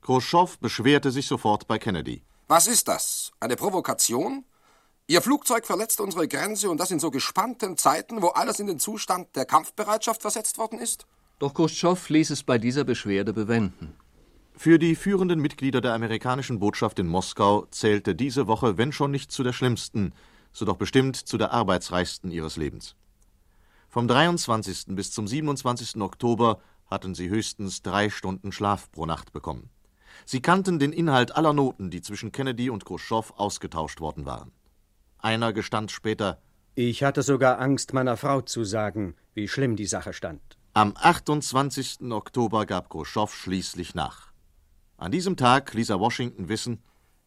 [0.02, 2.24] Khrushchev beschwerte sich sofort bei Kennedy.
[2.48, 3.32] Was ist das?
[3.40, 4.46] Eine Provokation?
[5.08, 8.80] Ihr Flugzeug verletzt unsere Grenze und das in so gespannten Zeiten, wo alles in den
[8.80, 11.06] Zustand der Kampfbereitschaft versetzt worden ist?
[11.40, 13.96] Doch Khrushchev ließ es bei dieser Beschwerde bewenden.
[14.56, 19.32] Für die führenden Mitglieder der amerikanischen Botschaft in Moskau zählte diese Woche, wenn schon nicht
[19.32, 20.14] zu der schlimmsten,
[20.54, 22.96] so doch bestimmt zu der arbeitsreichsten ihres Lebens.
[23.90, 24.96] Vom 23.
[24.96, 25.98] bis zum 27.
[26.02, 29.70] Oktober hatten sie höchstens drei Stunden Schlaf pro Nacht bekommen.
[30.26, 34.52] Sie kannten den Inhalt aller Noten, die zwischen Kennedy und Khrushchev ausgetauscht worden waren.
[35.18, 36.42] Einer gestand später
[36.76, 40.42] Ich hatte sogar Angst, meiner Frau zu sagen, wie schlimm die Sache stand.
[40.74, 42.12] Am 28.
[42.12, 44.32] Oktober gab Khrushchev schließlich nach.
[44.98, 46.82] An diesem Tag ließ er Washington wissen,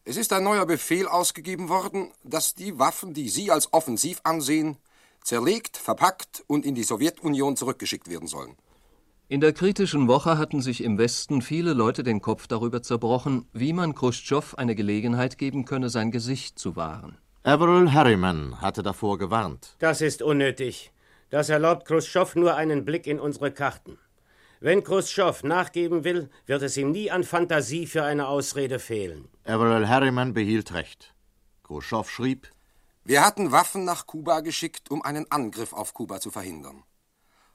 [0.07, 4.77] es ist ein neuer Befehl ausgegeben worden, dass die Waffen, die Sie als offensiv ansehen,
[5.23, 8.55] zerlegt, verpackt und in die Sowjetunion zurückgeschickt werden sollen.
[9.27, 13.73] In der kritischen Woche hatten sich im Westen viele Leute den Kopf darüber zerbrochen, wie
[13.73, 17.17] man Khrushchev eine Gelegenheit geben könne, sein Gesicht zu wahren.
[17.41, 19.75] Averell Harriman hatte davor gewarnt.
[19.79, 20.91] Das ist unnötig.
[21.31, 23.97] Das erlaubt Khrushchev nur einen Blick in unsere Karten.
[24.65, 29.29] Wenn Khrushchev nachgeben will, wird es ihm nie an Fantasie für eine Ausrede fehlen.
[29.43, 31.13] Averell Harriman behielt recht.
[31.61, 32.49] Khrushchev schrieb:
[33.03, 36.81] Wir hatten Waffen nach Kuba geschickt, um einen Angriff auf Kuba zu verhindern.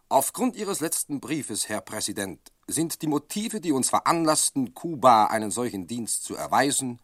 [0.08, 5.88] Aufgrund Ihres letzten Briefes, Herr Präsident, sind die Motive, die uns veranlassten, Kuba einen solchen
[5.88, 7.00] Dienst zu erweisen,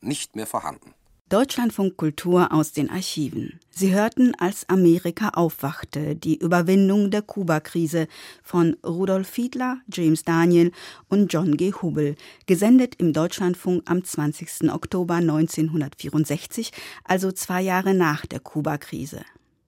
[0.00, 0.94] nicht mehr vorhanden.
[1.34, 3.58] Deutschlandfunk Kultur aus den Archiven.
[3.68, 8.06] Sie hörten, als Amerika aufwachte, die Überwindung der Kuba-Krise
[8.44, 10.70] von Rudolf Fiedler, James Daniel
[11.08, 11.72] und John G.
[11.72, 12.14] Hubel,
[12.46, 14.70] gesendet im Deutschlandfunk am 20.
[14.72, 16.70] Oktober 1964,
[17.02, 19.22] also zwei Jahre nach der Kuba-Krise.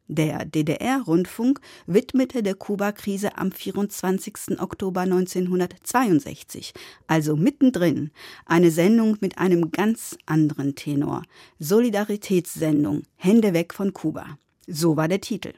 [0.09, 4.61] Der DDR-Rundfunk widmete der Kuba-Krise am 24.
[4.61, 6.75] Oktober 1962,
[7.09, 8.13] also mittendrin,
[8.45, 11.23] eine Sendung mit einem ganz anderen Tenor.
[11.59, 14.39] Solidaritätssendung Hände weg von Kuba.
[14.69, 15.53] So war der Titel.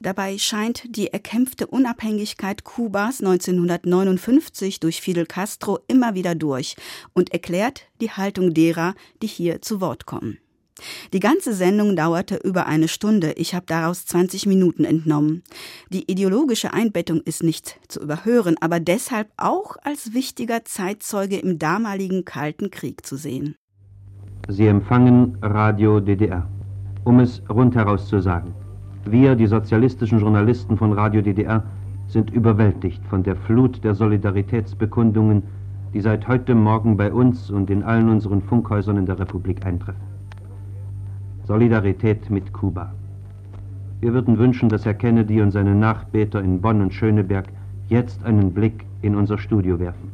[0.00, 6.76] Dabei scheint die erkämpfte Unabhängigkeit Kubas 1959 durch Fidel Castro immer wieder durch
[7.12, 10.38] und erklärt die Haltung derer, die hier zu Wort kommen.
[11.12, 13.32] Die ganze Sendung dauerte über eine Stunde.
[13.36, 15.42] Ich habe daraus 20 Minuten entnommen.
[15.90, 22.24] Die ideologische Einbettung ist nicht zu überhören, aber deshalb auch als wichtiger Zeitzeuge im damaligen
[22.24, 23.54] Kalten Krieg zu sehen.
[24.48, 26.48] Sie empfangen Radio DDR.
[27.04, 28.54] Um es rundheraus zu sagen.
[29.06, 31.62] Wir, die sozialistischen Journalisten von Radio DDR,
[32.08, 35.42] sind überwältigt von der Flut der Solidaritätsbekundungen,
[35.92, 40.13] die seit heute Morgen bei uns und in allen unseren Funkhäusern in der Republik eintreffen.
[41.46, 42.90] Solidarität mit Kuba.
[44.00, 47.48] Wir würden wünschen, dass Herr Kennedy und seine Nachbeter in Bonn und Schöneberg
[47.88, 50.10] jetzt einen Blick in unser Studio werfen.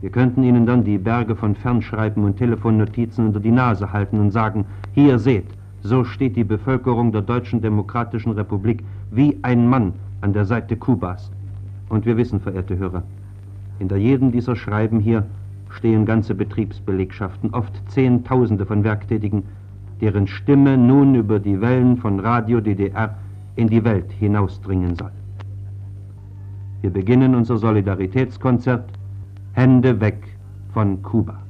[0.00, 4.30] Wir könnten ihnen dann die Berge von Fernschreiben und Telefonnotizen unter die Nase halten und
[4.30, 4.64] sagen,
[4.94, 5.46] hier seht,
[5.82, 9.92] so steht die Bevölkerung der Deutschen Demokratischen Republik wie ein Mann
[10.22, 11.30] an der Seite Kubas.
[11.90, 13.02] Und wir wissen, verehrte Hörer,
[13.78, 15.26] hinter jedem dieser Schreiben hier
[15.68, 19.42] stehen ganze Betriebsbelegschaften, oft Zehntausende von Werktätigen,
[20.00, 23.16] deren Stimme nun über die Wellen von Radio DDR
[23.56, 25.12] in die Welt hinausdringen soll.
[26.82, 28.90] Wir beginnen unser Solidaritätskonzert
[29.52, 30.36] Hände weg
[30.72, 31.45] von Kuba.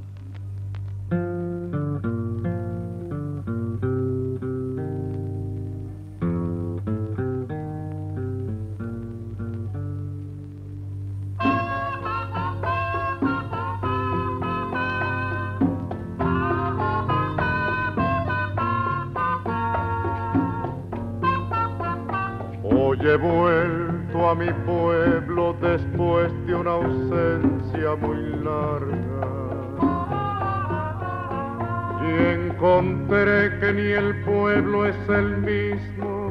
[32.67, 36.29] Encontré que ni el pueblo es el mismo,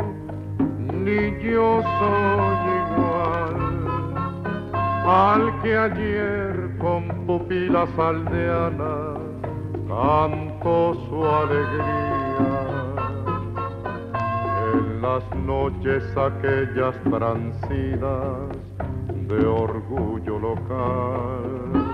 [0.92, 3.56] ni yo soy igual
[5.06, 9.18] al que ayer con pupilas aldeanas
[9.88, 12.56] cantó su alegría.
[14.74, 18.50] En las noches aquellas transidas
[19.28, 21.85] de orgullo local.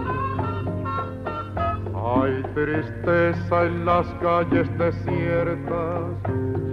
[2.13, 6.11] Hay tristeza en las calles desiertas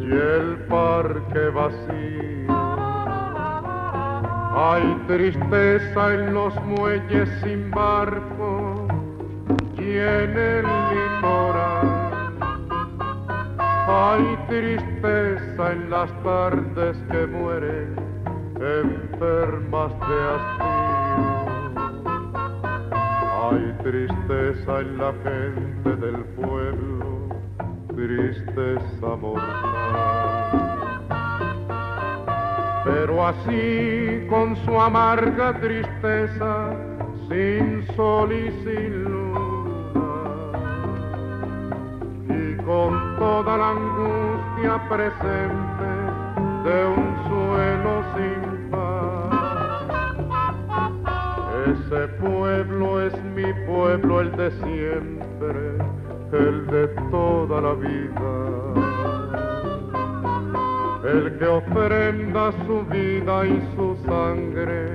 [0.01, 2.49] y el parque vacío.
[4.57, 8.89] Hay tristeza en los muelles sin barco
[9.77, 11.87] y en el litoral.
[13.87, 17.95] Hay tristeza en las tardes que mueren
[18.57, 20.78] enfermas de hastío.
[23.91, 27.29] Tristeza en la gente del pueblo,
[27.97, 30.69] tristeza mortal.
[32.85, 36.71] Pero así con su amarga tristeza,
[37.31, 40.11] sin sol y sin luna,
[42.29, 45.89] y con toda la angustia presente
[46.65, 48.38] de un suelo sin
[51.99, 55.79] Ese pueblo es mi pueblo, el de siempre,
[56.31, 58.35] el de toda la vida.
[61.03, 64.93] El que ofrenda su vida y su sangre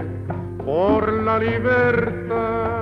[0.64, 2.73] por la libertad.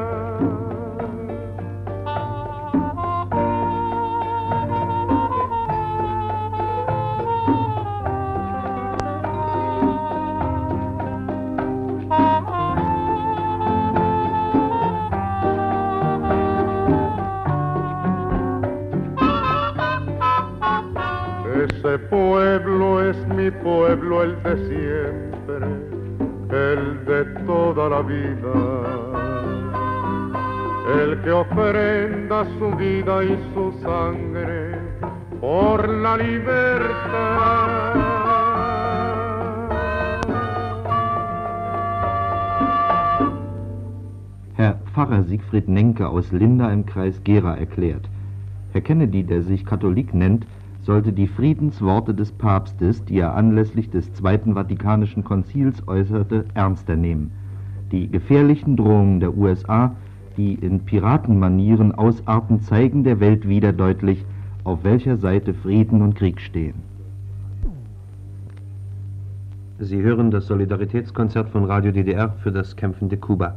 [28.12, 28.58] Vida.
[31.04, 34.78] El que ofrenda su vida y su sangre
[35.40, 37.72] por la libertad.
[44.58, 48.10] Herr Pfarrer Siegfried Nenke aus Linda im Kreis Gera erklärt,
[48.74, 50.46] Herr Kennedy, der sich Katholik nennt,
[50.82, 57.32] sollte die Friedensworte des Papstes, die er anlässlich des Zweiten Vatikanischen Konzils äußerte, ernster nehmen.
[57.92, 59.96] Die gefährlichen Drohungen der USA,
[60.38, 64.26] die in Piratenmanieren ausarten, zeigen der Welt wieder deutlich,
[64.64, 66.76] auf welcher Seite Frieden und Krieg stehen.
[69.80, 73.56] Sie hören das Solidaritätskonzert von Radio DDR für das kämpfende Kuba.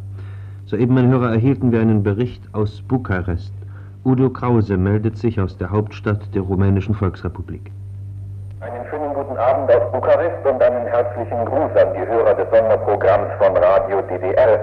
[0.65, 3.53] Soeben, mein Hörer, erhielten wir einen Bericht aus Bukarest.
[4.05, 7.71] Udo Krause meldet sich aus der Hauptstadt der Rumänischen Volksrepublik.
[8.65, 13.29] Einen schönen guten Abend aus Bukarest und einen herzlichen Gruß an die Hörer des Sonderprogramms
[13.37, 14.59] von Radio DDR.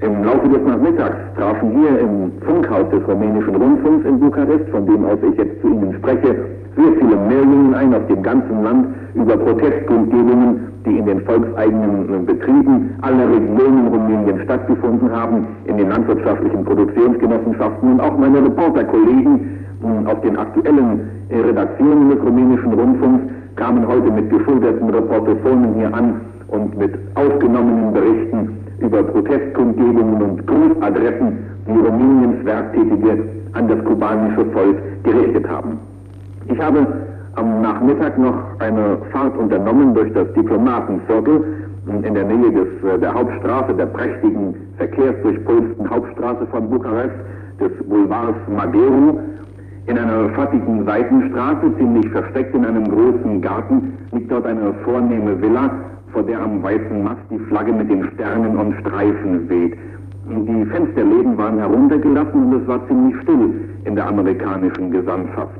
[0.00, 5.04] Im Laufe des Nachmittags trafen hier im Funkhaus des rumänischen Rundfunks in Bukarest, von dem
[5.06, 6.34] aus ich jetzt zu Ihnen spreche,
[6.74, 12.98] sehr viele Meldungen ein aus dem ganzen Land über Protestkundgebungen, die in den volkseigenen Betrieben
[13.02, 19.64] aller Regionen Rumäniens stattgefunden haben, in den landwirtschaftlichen Produktionsgenossenschaften und auch meine Reporterkollegen
[20.06, 23.22] auf den aktuellen Redaktionen des rumänischen Rundfunks
[23.56, 31.38] kamen heute mit geschulterten Reportophonen hier an und mit aufgenommenen Berichten über Protestkundgebungen und Grußadressen,
[31.66, 35.78] die Rumäniens Werktätige an das kubanische Volk gerichtet haben.
[36.48, 36.86] Ich habe
[37.36, 41.42] am Nachmittag noch eine Fahrt unternommen durch das Diplomatenviertel
[42.02, 47.14] in der Nähe des, der Hauptstraße, der prächtigen verkehrsdurchpulsten Hauptstraße von Bukarest,
[47.60, 49.18] des Boulevards Mageru.
[49.86, 55.70] In einer fattigen Seitenstraße, ziemlich versteckt in einem großen Garten, liegt dort eine vornehme Villa,
[56.12, 59.76] vor der am weißen Mast die Flagge mit den Sternen und Streifen weht.
[60.26, 65.54] Die Fensterläden waren heruntergelassen und es war ziemlich still in der amerikanischen Gesandtschaft.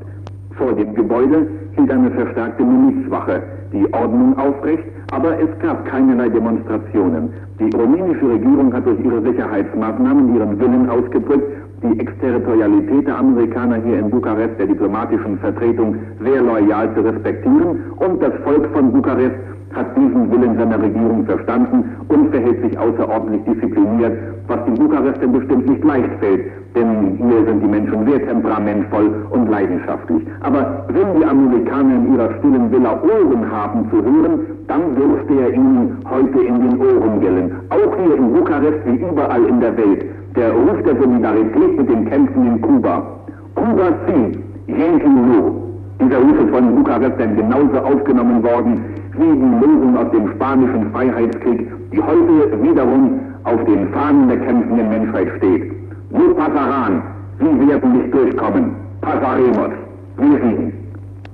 [0.57, 1.47] Vor dem Gebäude
[1.77, 3.43] hielt eine verstärkte Milizwache
[3.75, 7.31] die Ordnung aufrecht, aber es gab keinerlei Demonstrationen.
[7.59, 13.99] Die rumänische Regierung hat durch ihre Sicherheitsmaßnahmen ihren Willen ausgedrückt, die Exterritorialität der Amerikaner hier
[13.99, 19.37] in Bukarest, der diplomatischen Vertretung, sehr loyal zu respektieren und das Volk von Bukarest
[19.75, 24.13] hat diesen Willen seiner Regierung verstanden und verhält sich außerordentlich diszipliniert,
[24.47, 26.45] was in Bukarest denn bestimmt nicht leicht fällt,
[26.77, 30.23] denn hier sind die Menschen sehr temperamentvoll und leidenschaftlich.
[30.41, 35.53] Aber wenn die Amerikaner in ihrer stillen Villa Ohren haben zu hören, dann dürfte er
[35.53, 37.53] ihnen heute in den Ohren gellen.
[37.71, 40.07] Auch hier in Bukarest wie überall in der Welt.
[40.37, 43.07] Der Ruf der Solidarität mit den Kämpfen in Kuba.
[43.55, 45.63] Kuba si, Yankee no.
[46.01, 50.91] Dieser Ruf ist von Bukarest dann genauso aufgenommen worden wie die Lösung aus dem spanischen
[50.91, 55.73] Freiheitskrieg, die heute wiederum auf den Fahnen der kämpfenden Menschheit steht.
[56.11, 57.03] No pasaran,
[57.39, 58.75] sie werden nicht durchkommen.
[59.03, 59.71] Pasaremos,
[60.17, 60.73] wir siegen.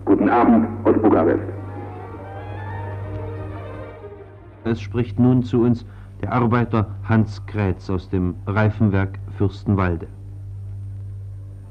[0.05, 1.41] Guten Abend aus Bukarest.
[4.65, 5.87] Es spricht nun zu uns
[6.21, 10.07] der Arbeiter Hans Krätz aus dem Reifenwerk Fürstenwalde.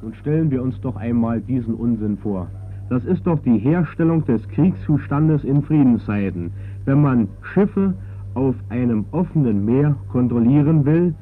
[0.01, 2.47] Nun stellen wir uns doch einmal diesen Unsinn vor.
[2.89, 6.51] Das ist doch die Herstellung des Kriegszustandes in Friedenszeiten.
[6.85, 7.93] Wenn man Schiffe
[8.33, 11.13] auf einem offenen Meer kontrollieren will,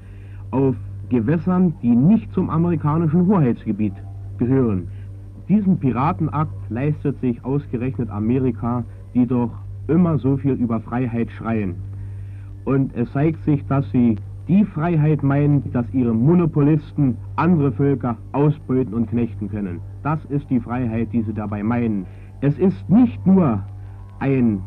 [0.51, 0.75] auf
[1.09, 3.93] Gewässern, die nicht zum amerikanischen Hoheitsgebiet
[4.37, 4.87] gehören.
[5.49, 9.51] Diesen Piratenakt leistet sich ausgerechnet Amerika, die doch
[9.87, 11.75] immer so viel über Freiheit schreien.
[12.67, 14.17] Und es zeigt sich, dass sie
[14.49, 19.79] die Freiheit meinen, dass ihre Monopolisten andere Völker ausbeuten und knechten können.
[20.03, 22.05] Das ist die Freiheit, die sie dabei meinen.
[22.41, 23.63] Es ist nicht nur
[24.19, 24.59] ein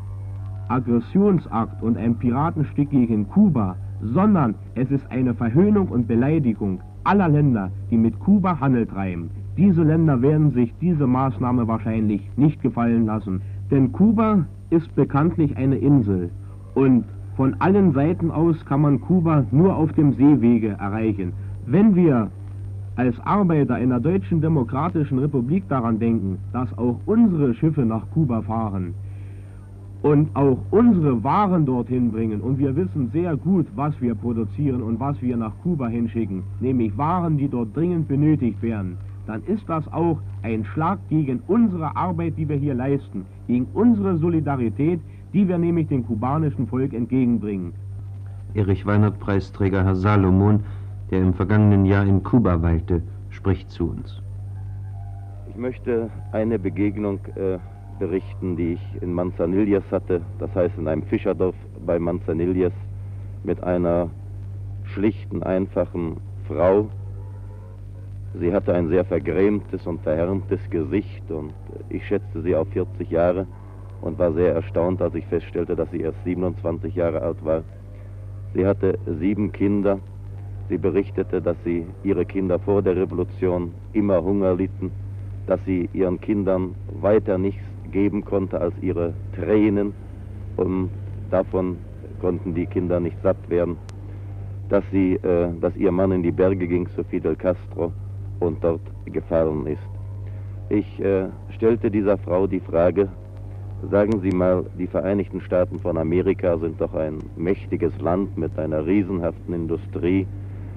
[0.68, 7.70] Aggressionsakt und ein Piratenstück gegen Kuba, sondern es ist eine Verhöhnung und Beleidigung aller Länder,
[7.90, 9.28] die mit Kuba Handel treiben.
[9.58, 15.76] Diese Länder werden sich diese Maßnahme wahrscheinlich nicht gefallen lassen, denn Kuba ist bekanntlich eine
[15.76, 16.30] Insel
[16.74, 17.04] und
[17.40, 21.32] von allen Seiten aus kann man Kuba nur auf dem Seewege erreichen.
[21.64, 22.30] Wenn wir
[22.96, 28.42] als Arbeiter in der Deutschen Demokratischen Republik daran denken, dass auch unsere Schiffe nach Kuba
[28.42, 28.92] fahren
[30.02, 35.00] und auch unsere Waren dorthin bringen und wir wissen sehr gut, was wir produzieren und
[35.00, 39.90] was wir nach Kuba hinschicken, nämlich Waren, die dort dringend benötigt werden, dann ist das
[39.94, 45.00] auch ein Schlag gegen unsere Arbeit, die wir hier leisten, gegen unsere Solidarität,
[45.32, 47.72] die wir nämlich dem kubanischen Volk entgegenbringen.
[48.54, 50.64] Erich Weinert Preisträger Herr Salomon,
[51.10, 54.22] der im vergangenen Jahr in Kuba weilte, spricht zu uns.
[55.48, 57.58] Ich möchte eine Begegnung äh,
[57.98, 61.54] berichten, die ich in Manzanillas hatte, das heißt in einem Fischerdorf
[61.86, 62.72] bei Manzanillas,
[63.44, 64.10] mit einer
[64.84, 66.16] schlichten, einfachen
[66.46, 66.88] Frau.
[68.38, 71.52] Sie hatte ein sehr vergrämtes und verhärmtes Gesicht und
[71.88, 73.46] ich schätzte sie auf 40 Jahre
[74.02, 77.62] und war sehr erstaunt, als ich feststellte, dass sie erst 27 Jahre alt war.
[78.54, 80.00] Sie hatte sieben Kinder.
[80.68, 84.90] Sie berichtete, dass sie ihre Kinder vor der Revolution immer Hunger litten,
[85.46, 89.92] dass sie ihren Kindern weiter nichts geben konnte als ihre Tränen
[90.56, 90.90] und
[91.30, 91.78] davon
[92.20, 93.76] konnten die Kinder nicht satt werden,
[94.68, 97.92] dass, sie, äh, dass ihr Mann in die Berge ging zu Fidel Castro
[98.38, 99.82] und dort gefallen ist.
[100.68, 101.26] Ich äh,
[101.56, 103.08] stellte dieser Frau die Frage,
[103.88, 108.84] Sagen Sie mal, die Vereinigten Staaten von Amerika sind doch ein mächtiges Land mit einer
[108.84, 110.26] riesenhaften Industrie,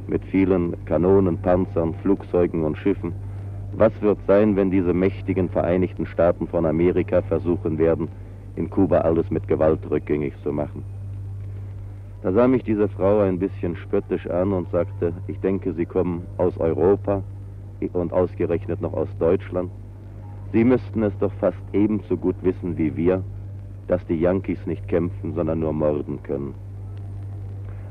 [0.07, 3.13] mit vielen Kanonen, Panzern, Flugzeugen und Schiffen.
[3.73, 8.07] Was wird sein, wenn diese mächtigen Vereinigten Staaten von Amerika versuchen werden,
[8.55, 10.83] in Kuba alles mit Gewalt rückgängig zu machen?
[12.21, 16.23] Da sah mich diese Frau ein bisschen spöttisch an und sagte, ich denke, Sie kommen
[16.37, 17.21] aus Europa
[17.91, 19.69] und ausgerechnet noch aus Deutschland.
[20.53, 23.23] Sie müssten es doch fast ebenso gut wissen wie wir,
[23.87, 26.53] dass die Yankees nicht kämpfen, sondern nur morden können.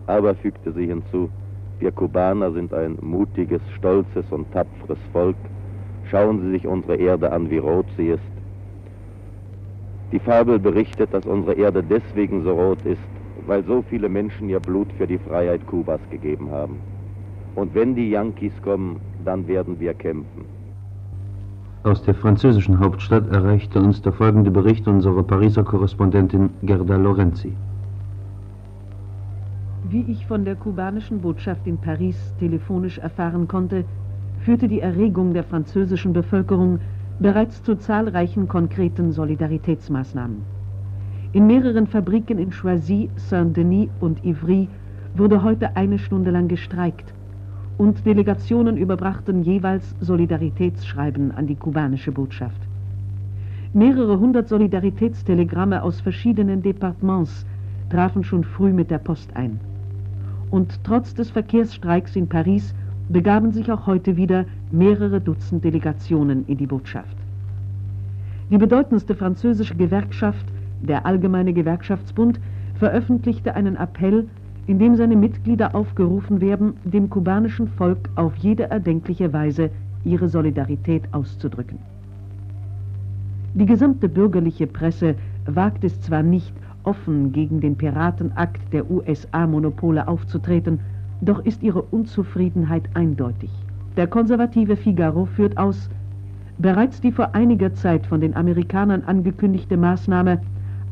[0.07, 1.29] Aber fügte sie hinzu,
[1.81, 5.37] wir Kubaner sind ein mutiges, stolzes und tapferes Volk.
[6.09, 8.23] Schauen Sie sich unsere Erde an, wie rot sie ist.
[10.13, 13.01] Die Fabel berichtet, dass unsere Erde deswegen so rot ist,
[13.47, 16.79] weil so viele Menschen ihr Blut für die Freiheit Kubas gegeben haben.
[17.57, 20.62] Und wenn die Yankees kommen, dann werden wir kämpfen.
[21.85, 27.53] Aus der französischen Hauptstadt erreichte uns der folgende Bericht unserer Pariser Korrespondentin Gerda Lorenzi.
[29.91, 33.85] Wie ich von der kubanischen Botschaft in Paris telefonisch erfahren konnte,
[34.45, 36.79] führte die Erregung der französischen Bevölkerung
[37.19, 40.37] bereits zu zahlreichen konkreten Solidaritätsmaßnahmen.
[41.33, 44.69] In mehreren Fabriken in Choisy, Saint-Denis und Ivry
[45.17, 47.13] wurde heute eine Stunde lang gestreikt
[47.83, 52.61] und Delegationen überbrachten jeweils Solidaritätsschreiben an die kubanische Botschaft.
[53.73, 57.45] Mehrere hundert Solidaritätstelegramme aus verschiedenen Departements
[57.91, 59.59] trafen schon früh mit der Post ein.
[60.53, 62.73] Und trotz des Verkehrsstreiks in Paris
[63.09, 67.17] begaben sich auch heute wieder mehrere Dutzend Delegationen in die Botschaft.
[68.49, 70.47] Die bedeutendste französische Gewerkschaft,
[70.83, 72.39] der Allgemeine Gewerkschaftsbund,
[72.79, 74.29] veröffentlichte einen Appell
[74.67, 79.71] in dem seine Mitglieder aufgerufen werden, dem kubanischen Volk auf jede erdenkliche Weise
[80.05, 81.79] ihre Solidarität auszudrücken.
[83.55, 85.15] Die gesamte bürgerliche Presse
[85.47, 86.55] wagt es zwar nicht,
[86.85, 90.81] offen gegen den Piratenakt der USA-Monopole aufzutreten,
[91.21, 93.51] doch ist ihre Unzufriedenheit eindeutig.
[93.97, 95.91] Der konservative Figaro führt aus,
[96.59, 100.41] bereits die vor einiger Zeit von den Amerikanern angekündigte Maßnahme,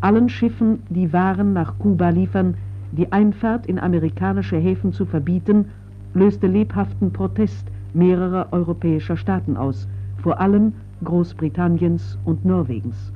[0.00, 2.54] allen Schiffen, die Waren nach Kuba liefern,
[2.92, 5.66] die Einfahrt in amerikanische Häfen zu verbieten,
[6.14, 9.88] löste lebhaften Protest mehrerer europäischer Staaten aus,
[10.18, 10.72] vor allem
[11.04, 13.12] Großbritanniens und Norwegens.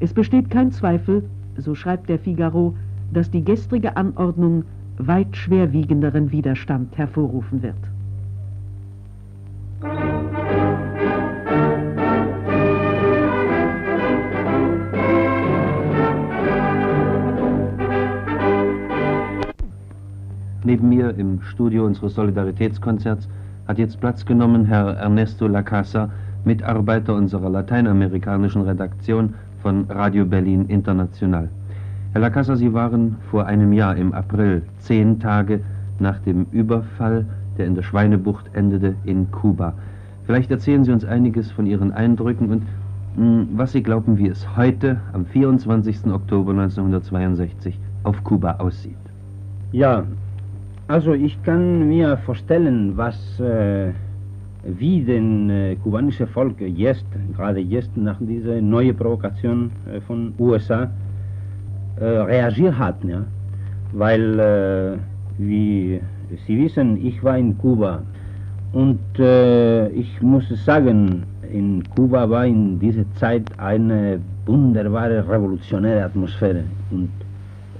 [0.00, 1.24] Es besteht kein Zweifel,
[1.56, 2.74] so schreibt der Figaro,
[3.12, 4.64] dass die gestrige Anordnung
[4.98, 7.91] weit schwerwiegenderen Widerstand hervorrufen wird.
[21.18, 23.28] Im Studio unseres Solidaritätskonzerts
[23.68, 26.10] hat jetzt Platz genommen Herr Ernesto Lacasa,
[26.44, 31.48] Mitarbeiter unserer lateinamerikanischen Redaktion von Radio Berlin International.
[32.12, 35.60] Herr Lacasa, Sie waren vor einem Jahr im April, zehn Tage
[35.98, 37.26] nach dem Überfall,
[37.58, 39.74] der in der Schweinebucht endete, in Kuba.
[40.24, 42.62] Vielleicht erzählen Sie uns einiges von Ihren Eindrücken und
[43.16, 46.06] mh, hm, was Sie glauben, wie es heute, am 24.
[46.06, 48.96] Oktober 1962, auf Kuba aussieht.
[49.72, 50.04] Ja,
[50.92, 53.92] also ich kann mir vorstellen, was äh,
[54.64, 60.90] wie den äh, kubanische Volk jetzt, gerade jetzt nach dieser neuen Provokation äh, von USA,
[61.98, 63.02] äh, reagiert hat.
[63.04, 63.24] Ja?
[63.92, 64.98] Weil, äh,
[65.38, 65.98] wie
[66.46, 68.02] Sie wissen, ich war in Kuba
[68.72, 76.64] und äh, ich muss sagen, in Kuba war in dieser Zeit eine wunderbare revolutionäre Atmosphäre
[76.90, 77.10] und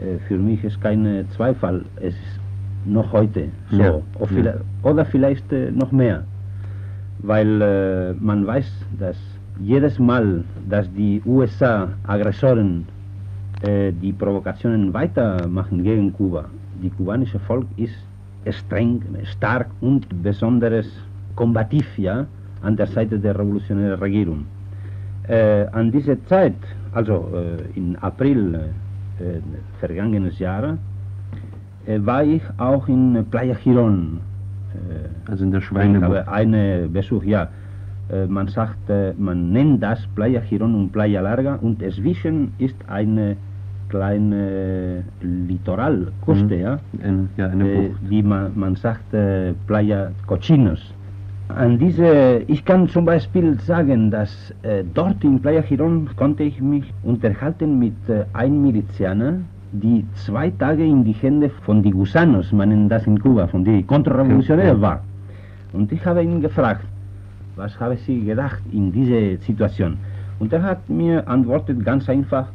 [0.01, 2.42] äh, für mich ist kein Zweifel, es ist
[2.85, 3.77] noch heute so.
[3.77, 3.93] Ja.
[4.19, 6.25] Oder, vielleicht, oder vielleicht äh, noch mehr.
[7.19, 8.67] Weil äh, man weiß,
[8.99, 9.17] dass
[9.61, 12.87] jedes Mal, dass die USA-Aggressoren
[13.63, 16.47] äh, die Provokationen weitermachen gegen Kuba,
[16.83, 17.95] die kubanische Volk ist
[18.51, 20.87] streng, stark und besonders
[21.37, 22.27] kombativ ja,
[22.63, 24.47] an der Seite der revolutionären Regierung.
[25.29, 26.57] Äh, an dieser Zeit,
[26.93, 28.55] also äh, im April
[29.21, 29.39] äh,
[29.79, 30.77] vergangenes Jahr, äh,
[31.87, 34.21] war ich auch in Playa Giron.
[34.75, 36.13] Äh, also in der Schweinebucht.
[36.13, 37.49] Ich habe einen Besuch, ja.
[38.11, 43.37] Äh, man sagt, man nennt das Playa Giron und Playa Larga und dazwischen ist eine
[43.89, 46.61] kleine Litoralküste, mhm.
[46.61, 48.01] ja, eine, ja, eine Bucht.
[48.11, 49.15] die man, man sagt
[49.67, 50.95] Playa Cochinos.
[51.49, 56.61] An diese, ich kann zum Beispiel sagen, dass äh, dort in Playa Giron konnte ich
[56.61, 59.41] mich unterhalten mit äh, einem Milizianer,
[59.73, 63.65] die zwei Tage in die Hände von den Gusanos, man nennt das in Kuba, von
[63.65, 65.03] den Kontrarevolutionären war.
[65.73, 66.85] Und ich habe ihn gefragt,
[67.57, 69.97] was haben Sie gedacht in dieser Situation?
[70.39, 72.49] Und er hat mir antwortet ganz einfach,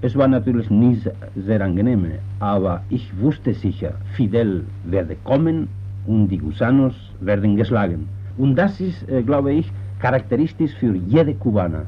[0.00, 2.06] es war natürlich nicht sehr angenehm,
[2.40, 5.68] aber ich wusste sicher, Fidel werde kommen
[6.06, 8.08] und die Gusanos werden geschlagen.
[8.38, 11.86] Und das ist, äh, glaube ich, charakteristisch für jede Kubaner.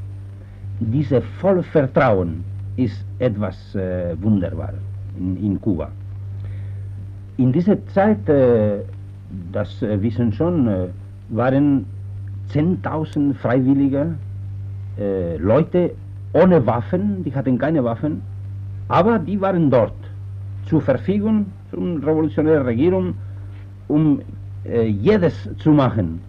[0.79, 2.43] Diese volle Vertrauen
[2.79, 4.73] ist etwas äh, wunderbar
[5.17, 5.89] in, in, Kuba.
[7.37, 8.79] In dieser Zeit, äh,
[9.51, 10.87] das äh, wissen schon, äh,
[11.29, 11.85] waren
[12.51, 14.15] 10.000 freiwillige
[15.37, 15.91] Leute
[16.33, 18.21] ohne Waffen, die hatten keine Waffen,
[18.89, 19.93] aber die waren dort
[20.65, 23.13] zur Verfügung der revolutionären Regierung,
[23.87, 24.19] um
[24.65, 26.19] jedes zu machen,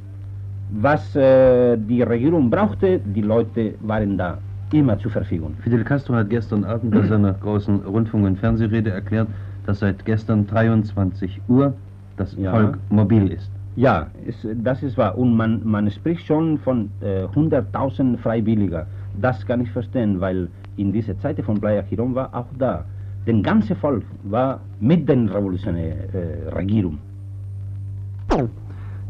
[0.70, 4.38] was die Regierung brauchte, die Leute waren da
[4.72, 5.54] immer zur Verfügung.
[5.62, 9.28] Fidel Castro hat gestern Abend bei seiner großen Rundfunk- und Fernsehrede erklärt,
[9.66, 11.74] dass seit gestern 23 Uhr
[12.16, 12.50] das ja.
[12.50, 13.50] Volk mobil ist.
[13.76, 15.16] Ja, es, das ist wahr.
[15.16, 18.86] Und man, man spricht schon von äh, 100.000 Freiwilliger.
[19.20, 22.84] Das kann ich verstehen, weil in dieser Zeit von Playa Girón war auch da.
[23.26, 26.98] Das ganze Volk war mit der revolutionären äh, Regierung.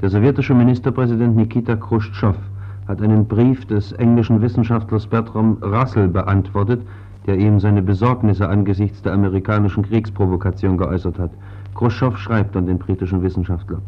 [0.03, 2.37] Der sowjetische Ministerpräsident Nikita Khrushchev
[2.91, 6.83] hat einen Brief des englischen Wissenschaftlers Bertram Russell beantwortet,
[7.25, 11.31] der ihm seine Besorgnisse angesichts der amerikanischen Kriegsprovokation geäußert hat.
[11.77, 13.81] Khrushchev schreibt an den britischen Wissenschaftler.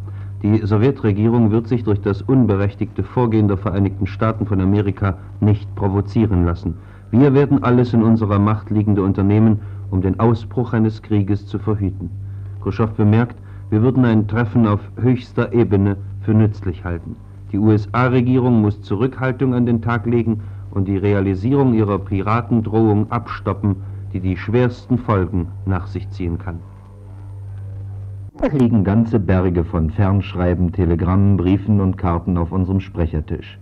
[0.44, 6.44] Die Sowjetregierung wird sich durch das unberechtigte Vorgehen der Vereinigten Staaten von Amerika nicht provozieren
[6.46, 6.74] lassen.
[7.10, 9.58] Wir werden alles in unserer Macht liegende unternehmen,
[9.90, 12.08] um den Ausbruch eines Krieges zu verhüten.
[12.62, 13.36] Khrushchev bemerkt,
[13.70, 17.16] wir würden ein Treffen auf höchster Ebene für nützlich halten.
[17.52, 20.40] Die USA-Regierung muss Zurückhaltung an den Tag legen
[20.70, 23.76] und die Realisierung ihrer Piratendrohung abstoppen,
[24.14, 26.60] die die schwersten Folgen nach sich ziehen kann.
[28.38, 33.58] Da liegen ganze Berge von Fernschreiben, Telegrammen, Briefen und Karten auf unserem Sprechertisch.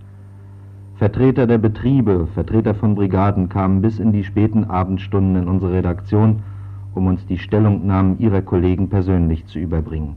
[0.94, 6.42] Vertreter der Betriebe, Vertreter von Brigaden kamen bis in die späten Abendstunden in unsere Redaktion,
[6.94, 10.16] um uns die Stellungnahmen ihrer Kollegen persönlich zu überbringen.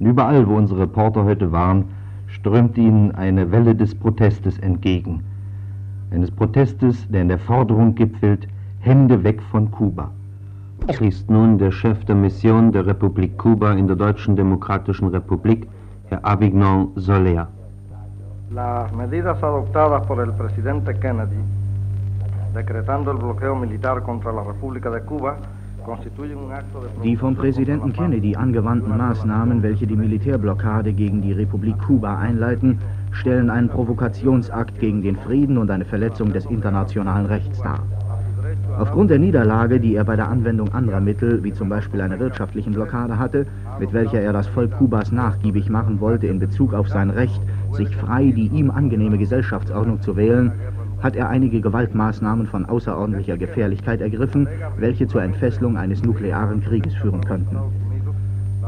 [0.00, 1.84] Und überall, wo unsere Reporter heute waren,
[2.42, 5.22] strömt ihnen eine Welle des Protestes entgegen.
[6.10, 8.48] Eines Protestes, der in der Forderung gipfelt,
[8.80, 10.10] Hände weg von Kuba.
[10.90, 15.68] Schließt nun der Chef der Mission der Republik Kuba in der Deutschen Demokratischen Republik,
[16.08, 17.46] Herr Avignon Soler.
[18.50, 21.42] Las medidas adoptadas por el presidente Kennedy,
[22.54, 25.36] decretando el bloqueo militar contra la República de Cuba,
[27.02, 32.78] Die vom Präsidenten Kennedy angewandten Maßnahmen, welche die Militärblockade gegen die Republik Kuba einleiten,
[33.10, 37.80] stellen einen Provokationsakt gegen den Frieden und eine Verletzung des internationalen Rechts dar.
[38.78, 42.72] Aufgrund der Niederlage, die er bei der Anwendung anderer Mittel, wie zum Beispiel einer wirtschaftlichen
[42.72, 43.46] Blockade hatte,
[43.78, 47.40] mit welcher er das Volk Kubas nachgiebig machen wollte in Bezug auf sein Recht,
[47.72, 50.52] sich frei die ihm angenehme Gesellschaftsordnung zu wählen,
[51.02, 54.48] hat er einige Gewaltmaßnahmen von außerordentlicher Gefährlichkeit ergriffen,
[54.78, 57.58] welche zur Entfesselung eines nuklearen Krieges führen könnten.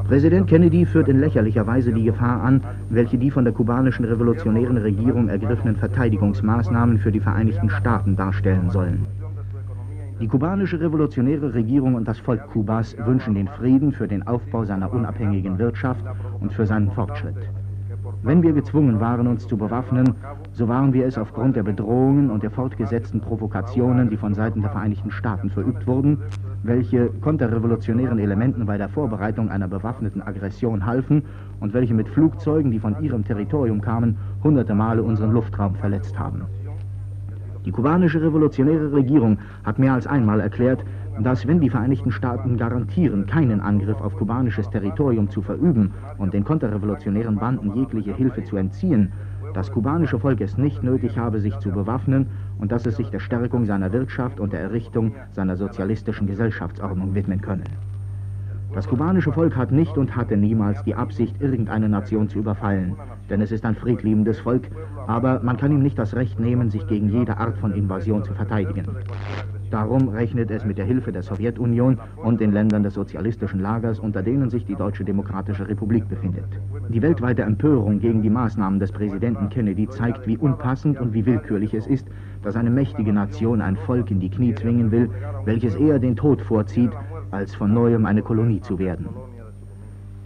[0.08, 2.60] Präsident Kennedy führt in lächerlicher Weise die Gefahr an,
[2.90, 9.06] welche die von der kubanischen revolutionären Regierung ergriffenen Verteidigungsmaßnahmen für die Vereinigten Staaten darstellen sollen.
[10.20, 14.92] Die kubanische revolutionäre Regierung und das Volk Kubas wünschen den Frieden für den Aufbau seiner
[14.92, 16.04] unabhängigen Wirtschaft
[16.40, 17.36] und für seinen Fortschritt.
[18.24, 20.14] Wenn wir gezwungen waren, uns zu bewaffnen,
[20.52, 24.70] so waren wir es aufgrund der Bedrohungen und der fortgesetzten Provokationen, die von Seiten der
[24.70, 26.22] Vereinigten Staaten verübt wurden,
[26.62, 31.22] welche konterrevolutionären Elementen bei der Vorbereitung einer bewaffneten Aggression halfen
[31.60, 36.46] und welche mit Flugzeugen, die von ihrem Territorium kamen, hunderte Male unseren Luftraum verletzt haben.
[37.66, 40.82] Die kubanische revolutionäre Regierung hat mehr als einmal erklärt,
[41.20, 46.44] dass wenn die Vereinigten Staaten garantieren, keinen Angriff auf kubanisches Territorium zu verüben und den
[46.44, 49.12] konterrevolutionären Banden jegliche Hilfe zu entziehen,
[49.54, 52.26] das kubanische Volk es nicht nötig habe, sich zu bewaffnen
[52.58, 57.40] und dass es sich der Stärkung seiner Wirtschaft und der Errichtung seiner sozialistischen Gesellschaftsordnung widmen
[57.40, 57.64] könne.
[58.74, 62.96] Das kubanische Volk hat nicht und hatte niemals die Absicht, irgendeine Nation zu überfallen,
[63.30, 64.68] denn es ist ein friedliebendes Volk,
[65.06, 68.34] aber man kann ihm nicht das Recht nehmen, sich gegen jede Art von Invasion zu
[68.34, 68.86] verteidigen.
[69.70, 74.22] Darum rechnet es mit der Hilfe der Sowjetunion und den Ländern des sozialistischen Lagers, unter
[74.22, 76.44] denen sich die Deutsche Demokratische Republik befindet.
[76.88, 81.74] Die weltweite Empörung gegen die Maßnahmen des Präsidenten Kennedy zeigt, wie unpassend und wie willkürlich
[81.74, 82.06] es ist,
[82.42, 85.10] dass eine mächtige Nation ein Volk in die Knie zwingen will,
[85.44, 86.92] welches eher den Tod vorzieht,
[87.34, 89.08] als von neuem eine Kolonie zu werden.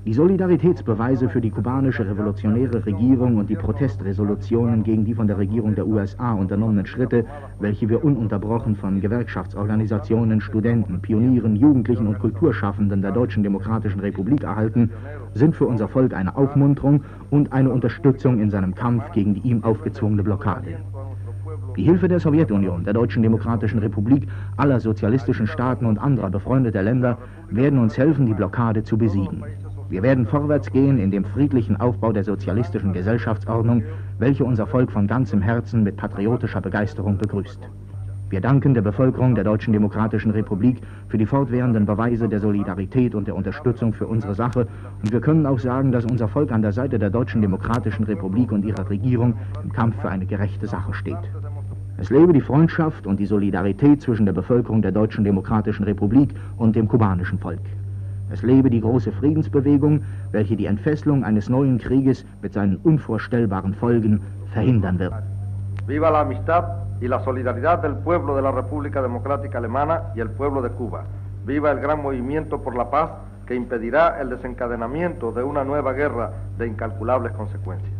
[0.08, 5.74] Die Solidaritätsbeweise für die kubanische revolutionäre Regierung und die Protestresolutionen gegen die von der Regierung
[5.74, 7.26] der USA unternommenen Schritte,
[7.60, 14.90] welche wir ununterbrochen von Gewerkschaftsorganisationen, Studenten, Pionieren, Jugendlichen und Kulturschaffenden der Deutschen Demokratischen Republik erhalten,
[15.34, 19.62] sind für unser Volk eine Aufmunterung und eine Unterstützung in seinem Kampf gegen die ihm
[19.62, 20.78] aufgezwungene Blockade.
[21.78, 24.26] Die Hilfe der Sowjetunion, der Deutschen Demokratischen Republik,
[24.56, 27.18] aller sozialistischen Staaten und anderer befreundeter Länder
[27.50, 29.44] werden uns helfen, die Blockade zu besiegen.
[29.88, 33.84] Wir werden vorwärts gehen in dem friedlichen Aufbau der sozialistischen Gesellschaftsordnung,
[34.18, 37.60] welche unser Volk von ganzem Herzen mit patriotischer Begeisterung begrüßt.
[38.30, 43.28] Wir danken der Bevölkerung der Deutschen Demokratischen Republik für die fortwährenden Beweise der Solidarität und
[43.28, 44.66] der Unterstützung für unsere Sache
[45.02, 48.50] und wir können auch sagen, dass unser Volk an der Seite der Deutschen Demokratischen Republik
[48.50, 51.16] und ihrer Regierung im Kampf für eine gerechte Sache steht.
[52.00, 56.76] Es lebe die Freundschaft und die Solidarität zwischen der Bevölkerung der Deutschen Demokratischen Republik und
[56.76, 57.58] dem kubanischen Volk.
[58.30, 64.20] Es lebe die große Friedensbewegung, welche die Entfesselung eines neuen Krieges mit seinen unvorstellbaren Folgen
[64.52, 65.12] verhindern wird.
[65.88, 66.64] Viva la amistad
[67.00, 71.02] y la solidaridad del pueblo de la República Democrática Alemana y el pueblo de Cuba.
[71.46, 73.10] Viva el gran movimiento por la paz
[73.46, 77.92] que impedirá el desencadenamiento de una nueva guerra de incalculables consecuencias.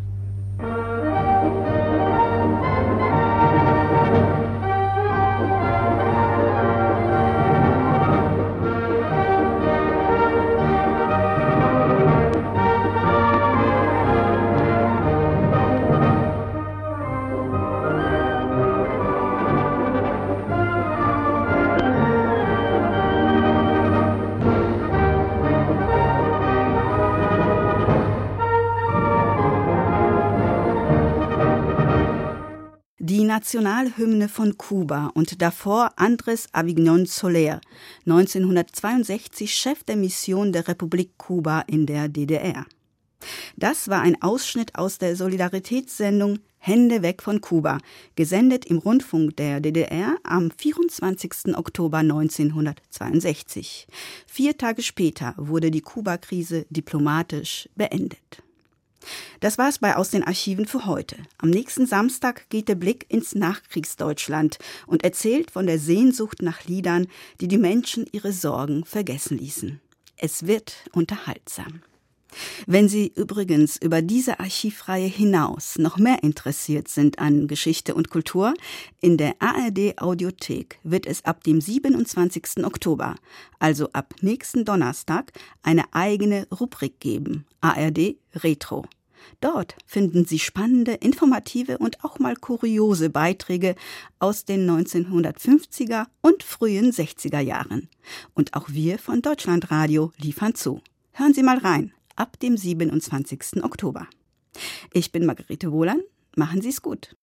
[33.48, 37.62] Nationalhymne von Kuba und davor Andrés Avignon Soler,
[38.04, 42.66] 1962 Chef der Mission der Republik Kuba in der DDR.
[43.56, 47.78] Das war ein Ausschnitt aus der Solidaritätssendung Hände weg von Kuba,
[48.16, 51.56] gesendet im Rundfunk der DDR am 24.
[51.56, 53.86] Oktober 1962.
[54.26, 58.42] Vier Tage später wurde die Kuba-Krise diplomatisch beendet.
[59.40, 61.16] Das war's bei Aus den Archiven für heute.
[61.38, 67.06] Am nächsten Samstag geht der Blick ins Nachkriegsdeutschland und erzählt von der Sehnsucht nach Liedern,
[67.40, 69.80] die die Menschen ihre Sorgen vergessen ließen.
[70.16, 71.82] Es wird unterhaltsam.
[72.66, 78.54] Wenn Sie übrigens über diese Archivreihe hinaus noch mehr interessiert sind an Geschichte und Kultur,
[79.00, 82.64] in der ARD Audiothek wird es ab dem 27.
[82.64, 83.16] Oktober,
[83.58, 85.32] also ab nächsten Donnerstag,
[85.62, 88.84] eine eigene Rubrik geben, ARD Retro.
[89.40, 93.74] Dort finden Sie spannende, informative und auch mal kuriose Beiträge
[94.18, 97.88] aus den 1950er und frühen 60er Jahren.
[98.34, 100.80] Und auch wir von Deutschlandradio liefern zu.
[101.12, 103.62] Hören Sie mal rein, ab dem 27.
[103.62, 104.06] Oktober.
[104.92, 106.00] Ich bin Margarete Wohlan.
[106.36, 107.16] Machen Sie es gut.